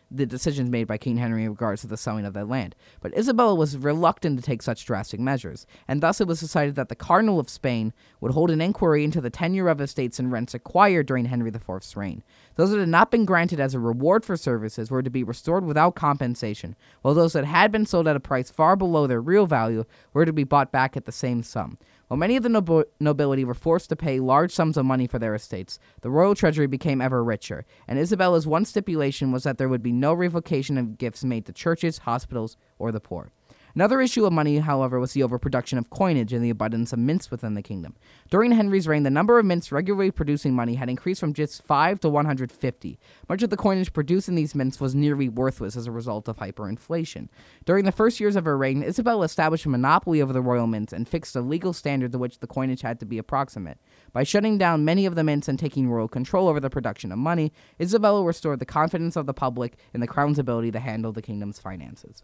the 0.09 0.25
decisions 0.25 0.69
made 0.69 0.85
by 0.85 0.97
King 0.97 1.17
Henry 1.17 1.43
in 1.43 1.49
regards 1.49 1.81
to 1.81 1.87
the 1.87 1.97
selling 1.97 2.25
of 2.25 2.33
that 2.33 2.47
land. 2.47 2.75
But 3.01 3.17
Isabella 3.17 3.55
was 3.55 3.77
reluctant 3.77 4.39
to 4.39 4.45
take 4.45 4.61
such 4.61 4.85
drastic 4.85 5.19
measures, 5.19 5.65
and 5.87 6.01
thus 6.01 6.21
it 6.21 6.27
was 6.27 6.39
decided 6.39 6.75
that 6.75 6.89
the 6.89 6.95
Cardinal 6.95 7.39
of 7.39 7.49
Spain 7.49 7.93
would 8.21 8.31
hold 8.31 8.49
an 8.49 8.61
inquiry 8.61 9.03
into 9.03 9.21
the 9.21 9.29
tenure 9.29 9.67
of 9.67 9.81
estates 9.81 10.19
and 10.19 10.31
rents 10.31 10.53
acquired 10.53 11.07
during 11.07 11.25
Henry 11.25 11.51
IV's 11.51 11.95
reign. 11.95 12.23
Those 12.55 12.71
that 12.71 12.79
had 12.79 12.89
not 12.89 13.11
been 13.11 13.25
granted 13.25 13.59
as 13.59 13.73
a 13.73 13.79
reward 13.79 14.23
for 14.23 14.37
services 14.37 14.89
were 14.89 15.03
to 15.03 15.09
be 15.09 15.23
restored 15.23 15.65
without 15.65 15.95
compensation, 15.95 16.75
while 17.01 17.13
those 17.13 17.33
that 17.33 17.45
had 17.45 17.71
been 17.71 17.85
sold 17.85 18.07
at 18.07 18.15
a 18.15 18.21
price 18.21 18.49
far 18.49 18.75
below 18.75 19.07
their 19.07 19.21
real 19.21 19.45
value 19.45 19.83
were 20.13 20.25
to 20.25 20.33
be 20.33 20.43
bought 20.43 20.71
back 20.71 20.95
at 20.95 21.05
the 21.05 21.11
same 21.11 21.43
sum. 21.43 21.77
While 22.07 22.17
many 22.17 22.37
of 22.37 22.43
the 22.43 22.49
nob- 22.49 22.87
nobility 23.01 23.43
were 23.43 23.53
forced 23.53 23.89
to 23.89 23.97
pay 23.97 24.21
large 24.21 24.53
sums 24.53 24.77
of 24.77 24.85
money 24.85 25.07
for 25.07 25.19
their 25.19 25.35
estates, 25.35 25.77
the 26.01 26.09
royal 26.09 26.35
treasury 26.35 26.67
became 26.67 27.01
ever 27.01 27.21
richer, 27.21 27.65
and 27.85 27.99
Isabella's 27.99 28.47
one 28.47 28.63
stipulation 28.63 29.33
was 29.33 29.43
that 29.43 29.57
there 29.57 29.67
would 29.67 29.83
be 29.83 29.91
no 29.91 30.13
revocation 30.13 30.77
of 30.77 30.97
gifts 30.97 31.25
made 31.25 31.45
to 31.47 31.51
churches, 31.51 31.99
hospitals, 31.99 32.55
or 32.79 32.93
the 32.93 33.01
poor. 33.01 33.31
Another 33.77 34.01
issue 34.01 34.25
of 34.25 34.33
money, 34.33 34.57
however, 34.57 34.99
was 34.99 35.13
the 35.13 35.21
overproduction 35.21 35.77
of 35.77 35.91
coinage 35.91 36.33
and 36.33 36.43
the 36.43 36.49
abundance 36.49 36.93
of 36.93 36.97
mints 36.97 37.29
within 37.29 37.53
the 37.53 37.61
kingdom. 37.61 37.95
During 38.31 38.51
Henry's 38.51 38.87
reign, 38.87 39.03
the 39.03 39.11
number 39.11 39.37
of 39.37 39.45
mints 39.45 39.71
regularly 39.71 40.09
producing 40.09 40.55
money 40.55 40.73
had 40.73 40.89
increased 40.89 41.19
from 41.19 41.31
just 41.31 41.61
5 41.61 41.99
to 41.99 42.09
150. 42.09 42.99
Much 43.29 43.43
of 43.43 43.51
the 43.51 43.55
coinage 43.55 43.93
produced 43.93 44.29
in 44.29 44.33
these 44.33 44.55
mints 44.55 44.81
was 44.81 44.95
nearly 44.95 45.29
worthless 45.29 45.77
as 45.77 45.85
a 45.85 45.91
result 45.91 46.27
of 46.27 46.37
hyperinflation. 46.37 47.29
During 47.65 47.85
the 47.85 47.91
first 47.91 48.19
years 48.19 48.35
of 48.35 48.45
her 48.45 48.57
reign, 48.57 48.81
Isabella 48.81 49.25
established 49.25 49.67
a 49.67 49.69
monopoly 49.69 50.23
over 50.23 50.33
the 50.33 50.41
royal 50.41 50.65
mints 50.65 50.91
and 50.91 51.07
fixed 51.07 51.35
a 51.35 51.41
legal 51.41 51.71
standard 51.71 52.11
to 52.13 52.17
which 52.17 52.39
the 52.39 52.47
coinage 52.47 52.81
had 52.81 52.99
to 53.01 53.05
be 53.05 53.19
approximate. 53.19 53.77
By 54.11 54.23
shutting 54.23 54.57
down 54.57 54.85
many 54.85 55.05
of 55.05 55.13
the 55.13 55.23
mints 55.23 55.47
and 55.47 55.59
taking 55.59 55.87
royal 55.87 56.07
control 56.07 56.47
over 56.47 56.59
the 56.59 56.71
production 56.71 57.11
of 57.11 57.19
money, 57.19 57.53
Isabella 57.79 58.23
restored 58.23 58.57
the 58.57 58.65
confidence 58.65 59.15
of 59.15 59.27
the 59.27 59.35
public 59.35 59.77
in 59.93 60.01
the 60.01 60.07
crown's 60.07 60.39
ability 60.39 60.71
to 60.71 60.79
handle 60.79 61.11
the 61.11 61.21
kingdom's 61.21 61.59
finances. 61.59 62.23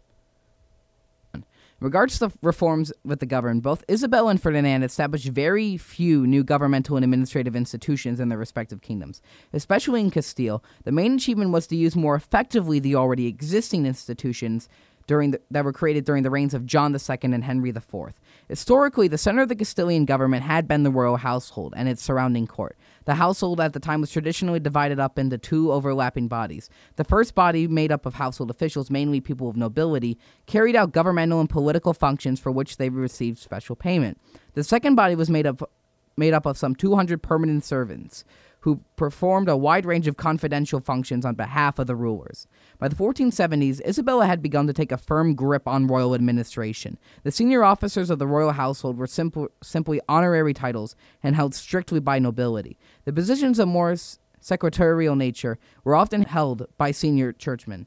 In 1.80 1.84
regards 1.84 2.18
to 2.18 2.28
the 2.28 2.34
reforms 2.40 2.92
with 3.04 3.18
the 3.18 3.26
government, 3.26 3.62
both 3.62 3.84
Isabel 3.88 4.28
and 4.28 4.40
Ferdinand 4.40 4.84
established 4.84 5.26
very 5.28 5.76
few 5.76 6.26
new 6.26 6.44
governmental 6.44 6.96
and 6.96 7.04
administrative 7.04 7.56
institutions 7.56 8.20
in 8.20 8.28
their 8.28 8.38
respective 8.38 8.80
kingdoms. 8.80 9.20
Especially 9.52 10.00
in 10.00 10.10
Castile, 10.10 10.62
the 10.84 10.92
main 10.92 11.16
achievement 11.16 11.50
was 11.50 11.66
to 11.66 11.76
use 11.76 11.96
more 11.96 12.14
effectively 12.14 12.78
the 12.78 12.94
already 12.94 13.26
existing 13.26 13.86
institutions 13.86 14.68
during 15.06 15.32
the, 15.32 15.40
that 15.50 15.64
were 15.64 15.72
created 15.72 16.04
during 16.04 16.22
the 16.22 16.30
reigns 16.30 16.54
of 16.54 16.64
John 16.64 16.94
II 16.94 17.18
and 17.22 17.44
Henry 17.44 17.70
IV. 17.70 18.14
Historically, 18.48 19.08
the 19.08 19.18
center 19.18 19.42
of 19.42 19.48
the 19.48 19.56
Castilian 19.56 20.04
government 20.04 20.42
had 20.42 20.68
been 20.68 20.82
the 20.82 20.90
royal 20.90 21.16
household 21.16 21.72
and 21.76 21.88
its 21.88 22.02
surrounding 22.02 22.46
court. 22.46 22.76
The 23.06 23.14
household 23.14 23.60
at 23.60 23.72
the 23.72 23.80
time 23.80 24.00
was 24.00 24.10
traditionally 24.10 24.60
divided 24.60 24.98
up 24.98 25.18
into 25.18 25.38
two 25.38 25.72
overlapping 25.72 26.28
bodies. 26.28 26.68
The 26.96 27.04
first 27.04 27.34
body, 27.34 27.66
made 27.66 27.92
up 27.92 28.06
of 28.06 28.14
household 28.14 28.50
officials, 28.50 28.90
mainly 28.90 29.20
people 29.20 29.48
of 29.48 29.56
nobility, 29.56 30.18
carried 30.46 30.76
out 30.76 30.92
governmental 30.92 31.40
and 31.40 31.48
political 31.48 31.94
functions 31.94 32.40
for 32.40 32.52
which 32.52 32.76
they 32.76 32.88
received 32.88 33.38
special 33.38 33.76
payment. 33.76 34.18
The 34.54 34.64
second 34.64 34.94
body 34.94 35.14
was 35.14 35.30
made 35.30 35.46
up 35.46 35.70
made 36.16 36.32
up 36.32 36.46
of 36.46 36.56
some 36.56 36.76
200 36.76 37.22
permanent 37.22 37.64
servants 37.64 38.24
who 38.64 38.80
performed 38.96 39.46
a 39.46 39.58
wide 39.58 39.84
range 39.84 40.06
of 40.06 40.16
confidential 40.16 40.80
functions 40.80 41.26
on 41.26 41.34
behalf 41.34 41.78
of 41.78 41.86
the 41.86 41.94
rulers. 41.94 42.46
By 42.78 42.88
the 42.88 42.96
1470s, 42.96 43.86
Isabella 43.86 44.24
had 44.24 44.40
begun 44.40 44.66
to 44.66 44.72
take 44.72 44.90
a 44.90 44.96
firm 44.96 45.34
grip 45.34 45.68
on 45.68 45.86
royal 45.86 46.14
administration. 46.14 46.96
The 47.24 47.30
senior 47.30 47.62
officers 47.62 48.08
of 48.08 48.18
the 48.18 48.26
royal 48.26 48.52
household 48.52 48.96
were 48.96 49.06
simple, 49.06 49.48
simply 49.62 50.00
honorary 50.08 50.54
titles 50.54 50.96
and 51.22 51.36
held 51.36 51.54
strictly 51.54 52.00
by 52.00 52.18
nobility. 52.18 52.78
The 53.04 53.12
positions 53.12 53.58
of 53.58 53.68
more 53.68 53.94
secretarial 54.40 55.14
nature 55.14 55.58
were 55.84 55.94
often 55.94 56.22
held 56.22 56.66
by 56.78 56.90
senior 56.90 57.34
churchmen. 57.34 57.86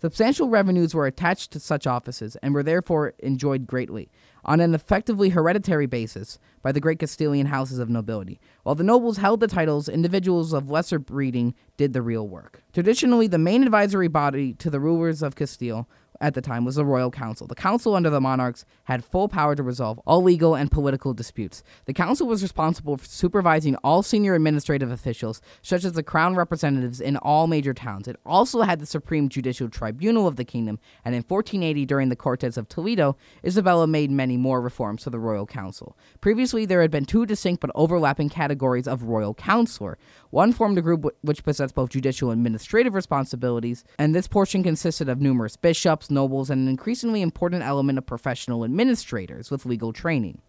Substantial 0.00 0.48
revenues 0.48 0.94
were 0.94 1.06
attached 1.06 1.50
to 1.50 1.60
such 1.60 1.86
offices 1.86 2.36
and 2.36 2.54
were 2.54 2.62
therefore 2.62 3.12
enjoyed 3.18 3.66
greatly, 3.66 4.08
on 4.44 4.60
an 4.60 4.74
effectively 4.74 5.30
hereditary 5.30 5.86
basis, 5.86 6.38
by 6.62 6.72
the 6.72 6.80
great 6.80 6.98
Castilian 6.98 7.46
houses 7.46 7.78
of 7.78 7.88
nobility. 7.88 8.40
While 8.62 8.74
the 8.74 8.84
nobles 8.84 9.18
held 9.18 9.40
the 9.40 9.46
titles, 9.46 9.88
individuals 9.88 10.52
of 10.52 10.70
lesser 10.70 10.98
breeding 10.98 11.54
did 11.76 11.92
the 11.92 12.02
real 12.02 12.28
work. 12.28 12.62
Traditionally, 12.72 13.26
the 13.26 13.38
main 13.38 13.62
advisory 13.62 14.08
body 14.08 14.54
to 14.54 14.70
the 14.70 14.80
rulers 14.80 15.22
of 15.22 15.36
Castile 15.36 15.88
at 16.20 16.34
the 16.34 16.40
time 16.40 16.64
was 16.64 16.74
the 16.74 16.84
royal 16.84 17.10
council. 17.10 17.46
The 17.46 17.54
council 17.54 17.94
under 17.94 18.10
the 18.10 18.20
monarchs 18.20 18.64
had 18.84 19.04
full 19.04 19.28
power 19.28 19.54
to 19.54 19.62
resolve 19.62 20.00
all 20.06 20.22
legal 20.22 20.54
and 20.54 20.70
political 20.70 21.14
disputes. 21.14 21.62
The 21.86 21.94
council 21.94 22.26
was 22.26 22.42
responsible 22.42 22.96
for 22.96 23.06
supervising 23.06 23.76
all 23.76 24.02
senior 24.02 24.34
administrative 24.34 24.90
officials, 24.90 25.40
such 25.62 25.84
as 25.84 25.92
the 25.92 26.02
crown 26.02 26.34
representatives 26.34 27.00
in 27.00 27.16
all 27.18 27.46
major 27.46 27.74
towns. 27.74 28.08
It 28.08 28.16
also 28.26 28.62
had 28.62 28.80
the 28.80 28.86
supreme 28.86 29.28
judicial 29.28 29.68
tribunal 29.68 30.26
of 30.26 30.36
the 30.36 30.44
kingdom, 30.44 30.78
and 31.04 31.14
in 31.14 31.22
1480, 31.22 31.86
during 31.86 32.08
the 32.08 32.16
Cortes 32.16 32.56
of 32.56 32.68
Toledo, 32.68 33.16
Isabella 33.44 33.86
made 33.86 34.10
many 34.10 34.36
more 34.36 34.60
reforms 34.60 35.04
to 35.04 35.10
the 35.10 35.18
royal 35.18 35.46
council. 35.46 35.96
Previously, 36.20 36.66
there 36.66 36.82
had 36.82 36.90
been 36.90 37.04
two 37.04 37.26
distinct 37.26 37.60
but 37.60 37.70
overlapping 37.74 38.28
categories 38.28 38.88
of 38.88 39.04
royal 39.04 39.34
counselor. 39.34 39.98
One 40.30 40.52
formed 40.52 40.78
a 40.78 40.82
group 40.82 41.06
which 41.22 41.44
possessed 41.44 41.74
both 41.74 41.90
judicial 41.90 42.30
and 42.30 42.38
administrative 42.40 42.94
responsibilities, 42.94 43.84
and 43.98 44.14
this 44.14 44.28
portion 44.28 44.62
consisted 44.62 45.08
of 45.08 45.20
numerous 45.20 45.56
bishops, 45.56 46.07
nobles, 46.10 46.50
and 46.50 46.62
an 46.62 46.68
increasingly 46.68 47.22
important 47.22 47.62
element 47.62 47.98
of 47.98 48.06
professional 48.06 48.64
administrators 48.64 49.50
with 49.50 49.66
legal 49.66 49.92
training. 49.92 50.40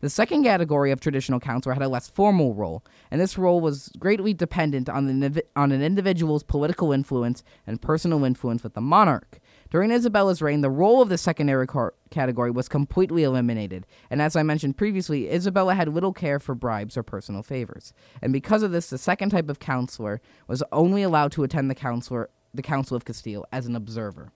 The 0.00 0.08
second 0.08 0.44
category 0.44 0.92
of 0.92 1.00
traditional 1.00 1.40
counselor 1.40 1.74
had 1.74 1.82
a 1.82 1.88
less 1.88 2.08
formal 2.08 2.54
role, 2.54 2.84
and 3.10 3.20
this 3.20 3.36
role 3.36 3.60
was 3.60 3.90
greatly 3.98 4.32
dependent 4.32 4.88
on, 4.88 5.06
the, 5.06 5.44
on 5.56 5.72
an 5.72 5.82
individual's 5.82 6.44
political 6.44 6.92
influence 6.92 7.42
and 7.66 7.82
personal 7.82 8.24
influence 8.24 8.62
with 8.62 8.74
the 8.74 8.80
monarch. 8.80 9.40
During 9.70 9.90
Isabella's 9.90 10.40
reign, 10.40 10.60
the 10.60 10.70
role 10.70 11.02
of 11.02 11.08
the 11.08 11.18
secondary 11.18 11.66
category 12.10 12.52
was 12.52 12.68
completely 12.68 13.24
eliminated, 13.24 13.86
and 14.08 14.22
as 14.22 14.36
I 14.36 14.44
mentioned 14.44 14.76
previously, 14.76 15.28
Isabella 15.30 15.74
had 15.74 15.88
little 15.88 16.12
care 16.12 16.38
for 16.38 16.54
bribes 16.54 16.96
or 16.96 17.02
personal 17.02 17.42
favors. 17.42 17.92
And 18.22 18.32
because 18.32 18.62
of 18.62 18.70
this, 18.70 18.90
the 18.90 18.98
second 18.98 19.30
type 19.30 19.48
of 19.48 19.58
counselor 19.58 20.20
was 20.46 20.62
only 20.70 21.02
allowed 21.02 21.32
to 21.32 21.42
attend 21.42 21.68
the 21.68 21.74
counselor 21.74 22.30
the 22.54 22.62
Council 22.62 22.96
of 22.96 23.04
Castile 23.04 23.46
as 23.52 23.66
an 23.66 23.76
observer. 23.76 24.32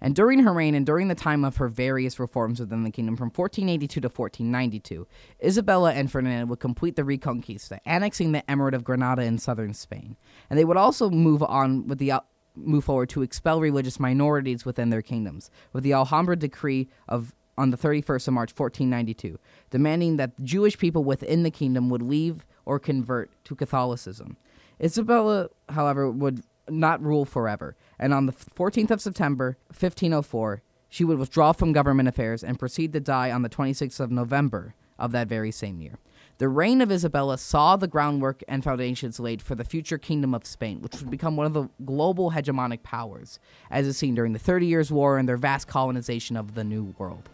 And 0.00 0.14
during 0.14 0.40
her 0.40 0.52
reign 0.52 0.74
and 0.74 0.84
during 0.84 1.08
the 1.08 1.14
time 1.14 1.44
of 1.44 1.56
her 1.56 1.68
various 1.68 2.18
reforms 2.18 2.60
within 2.60 2.84
the 2.84 2.90
kingdom 2.90 3.16
from 3.16 3.28
1482 3.28 4.00
to 4.00 4.08
1492, 4.08 5.06
Isabella 5.42 5.92
and 5.92 6.10
Ferdinand 6.10 6.48
would 6.48 6.60
complete 6.60 6.96
the 6.96 7.02
Reconquista, 7.02 7.78
annexing 7.86 8.32
the 8.32 8.42
Emirate 8.48 8.74
of 8.74 8.84
Granada 8.84 9.22
in 9.22 9.38
southern 9.38 9.74
Spain. 9.74 10.16
And 10.50 10.58
they 10.58 10.64
would 10.64 10.76
also 10.76 11.10
move 11.10 11.42
on 11.42 11.86
with 11.86 11.98
the 11.98 12.12
uh, 12.12 12.20
move 12.54 12.84
forward 12.84 13.08
to 13.10 13.22
expel 13.22 13.60
religious 13.60 14.00
minorities 14.00 14.64
within 14.64 14.90
their 14.90 15.02
kingdoms, 15.02 15.50
with 15.72 15.84
the 15.84 15.92
Alhambra 15.92 16.36
decree 16.36 16.88
of 17.08 17.34
on 17.58 17.70
the 17.70 17.76
31st 17.76 18.28
of 18.28 18.34
March 18.34 18.50
1492, 18.50 19.38
demanding 19.70 20.18
that 20.18 20.38
Jewish 20.44 20.76
people 20.76 21.04
within 21.04 21.42
the 21.42 21.50
kingdom 21.50 21.88
would 21.88 22.02
leave 22.02 22.44
or 22.66 22.78
convert 22.78 23.30
to 23.44 23.54
Catholicism. 23.54 24.36
Isabella, 24.80 25.48
however, 25.70 26.10
would 26.10 26.42
not 26.68 27.02
rule 27.02 27.24
forever, 27.24 27.76
and 27.98 28.12
on 28.12 28.26
the 28.26 28.32
14th 28.32 28.90
of 28.90 29.00
September 29.00 29.56
1504, 29.68 30.62
she 30.88 31.04
would 31.04 31.18
withdraw 31.18 31.52
from 31.52 31.72
government 31.72 32.08
affairs 32.08 32.42
and 32.44 32.58
proceed 32.58 32.92
to 32.92 33.00
die 33.00 33.30
on 33.30 33.42
the 33.42 33.48
26th 33.48 34.00
of 34.00 34.10
November 34.10 34.74
of 34.98 35.12
that 35.12 35.28
very 35.28 35.50
same 35.50 35.80
year. 35.80 35.98
The 36.38 36.48
reign 36.48 36.82
of 36.82 36.92
Isabella 36.92 37.38
saw 37.38 37.76
the 37.76 37.88
groundwork 37.88 38.42
and 38.46 38.62
foundations 38.62 39.18
laid 39.18 39.40
for 39.40 39.54
the 39.54 39.64
future 39.64 39.96
kingdom 39.96 40.34
of 40.34 40.46
Spain, 40.46 40.82
which 40.82 41.00
would 41.00 41.10
become 41.10 41.34
one 41.34 41.46
of 41.46 41.54
the 41.54 41.68
global 41.84 42.30
hegemonic 42.30 42.82
powers, 42.82 43.38
as 43.70 43.86
is 43.86 43.96
seen 43.96 44.14
during 44.14 44.34
the 44.34 44.38
Thirty 44.38 44.66
Years' 44.66 44.92
War 44.92 45.16
and 45.16 45.26
their 45.26 45.38
vast 45.38 45.66
colonization 45.66 46.36
of 46.36 46.54
the 46.54 46.64
New 46.64 46.94
World. 46.98 47.30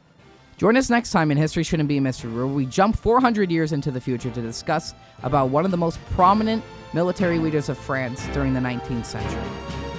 Join 0.56 0.76
us 0.76 0.88
next 0.88 1.10
time 1.10 1.32
in 1.32 1.36
History 1.36 1.64
Shouldn't 1.64 1.88
Be 1.88 1.96
a 1.96 2.00
Mystery, 2.00 2.32
where 2.32 2.46
we 2.46 2.64
jump 2.64 2.96
400 2.96 3.50
years 3.50 3.72
into 3.72 3.90
the 3.90 4.00
future 4.00 4.30
to 4.30 4.40
discuss 4.40 4.94
about 5.24 5.48
one 5.48 5.64
of 5.64 5.72
the 5.72 5.76
most 5.76 5.98
prominent 6.10 6.62
military 6.94 7.38
leaders 7.38 7.68
of 7.68 7.78
France 7.78 8.26
during 8.28 8.54
the 8.54 8.60
19th 8.60 9.06
century. 9.06 9.91